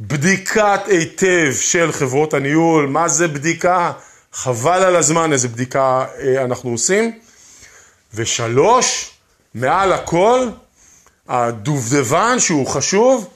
[0.00, 3.92] בדיקת היטב של חברות הניהול, מה זה בדיקה?
[4.32, 7.18] חבל על הזמן איזה בדיקה אה, אנחנו עושים.
[8.14, 9.10] ושלוש,
[9.56, 10.48] מעל הכל,
[11.28, 13.28] הדובדבן שהוא חשוב,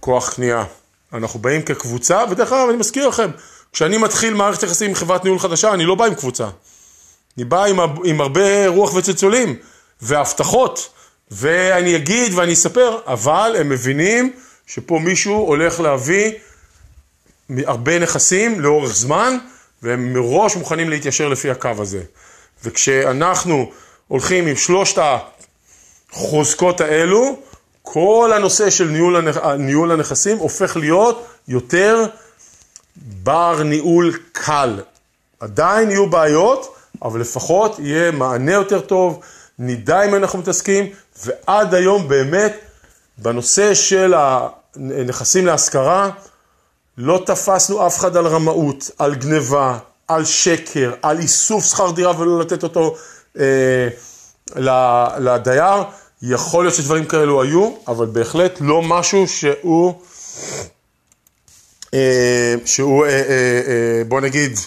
[0.00, 0.64] כוח קנייה.
[1.12, 3.30] אנחנו באים כקבוצה, ודרך אגב אני מזכיר לכם,
[3.72, 6.48] כשאני מתחיל מערכת יחסים עם חברת ניהול חדשה, אני לא בא עם קבוצה.
[7.36, 9.56] אני בא עם, עם הרבה רוח וצלצולים
[10.00, 10.88] והבטחות,
[11.30, 14.32] ואני אגיד ואני אספר, אבל הם מבינים
[14.66, 16.32] שפה מישהו הולך להביא
[17.50, 19.36] הרבה נכסים לאורך זמן,
[19.82, 22.02] והם מראש מוכנים להתיישר לפי הקו הזה.
[22.64, 23.70] וכשאנחנו
[24.08, 25.02] הולכים עם שלושת
[26.12, 27.36] החוזקות האלו,
[27.82, 29.36] כל הנושא של ניהול, הנכ...
[29.58, 32.06] ניהול הנכסים הופך להיות יותר
[32.96, 34.80] בר ניהול קל.
[35.40, 39.20] עדיין יהיו בעיות, אבל לפחות יהיה מענה יותר טוב,
[39.58, 40.86] נדע אם אנחנו מתעסקים,
[41.24, 42.56] ועד היום באמת
[43.18, 46.10] בנושא של הנכסים להשכרה,
[46.98, 49.78] לא תפסנו אף אחד על רמאות, על גניבה,
[50.08, 52.96] על שקר, על איסוף שכר דירה ולא לתת אותו
[55.18, 55.82] לדייר.
[56.22, 59.94] יכול להיות שדברים כאלו היו, אבל בהחלט לא משהו שהוא,
[61.94, 63.20] אה, שהוא אה, אה,
[63.66, 64.58] אה, בוא נגיד,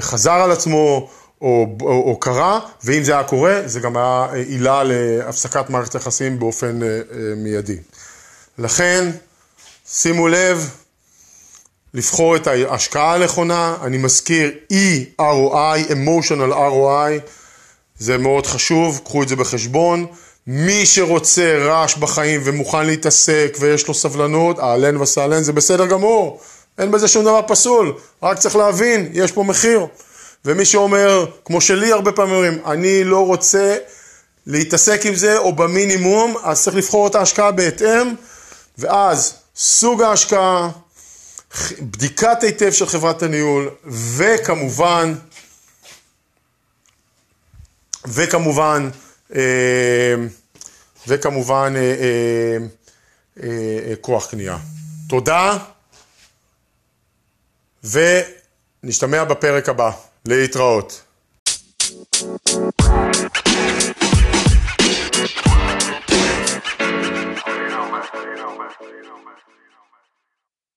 [0.00, 4.82] חזר על עצמו או, או, או קרה, ואם זה היה קורה, זה גם היה עילה
[4.84, 7.00] להפסקת מערכת היחסים באופן אה, אה,
[7.36, 7.76] מיידי.
[8.58, 9.10] לכן,
[9.88, 10.70] שימו לב,
[11.94, 17.28] לבחור את ההשקעה הנכונה, אני מזכיר E-ROI, Emotional ROI,
[18.04, 20.06] זה מאוד חשוב, קחו את זה בחשבון.
[20.46, 26.40] מי שרוצה רעש בחיים ומוכן להתעסק ויש לו סבלנות, אהלן וסהלן, זה בסדר גמור,
[26.78, 29.86] אין בזה שום דבר פסול, רק צריך להבין, יש פה מחיר.
[30.44, 33.76] ומי שאומר, כמו שלי הרבה פעמים אומרים, אני לא רוצה
[34.46, 38.14] להתעסק עם זה או במינימום, אז צריך לבחור את ההשקעה בהתאם,
[38.78, 40.70] ואז סוג ההשקעה,
[41.80, 45.14] בדיקת היטב של חברת הניהול, וכמובן,
[48.06, 48.90] וכמובן,
[49.34, 50.14] אה,
[51.08, 51.74] וכמובן
[54.00, 54.56] כוח קנייה.
[55.08, 55.58] תודה,
[58.82, 59.90] ונשתמע בפרק הבא.
[60.26, 61.02] להתראות.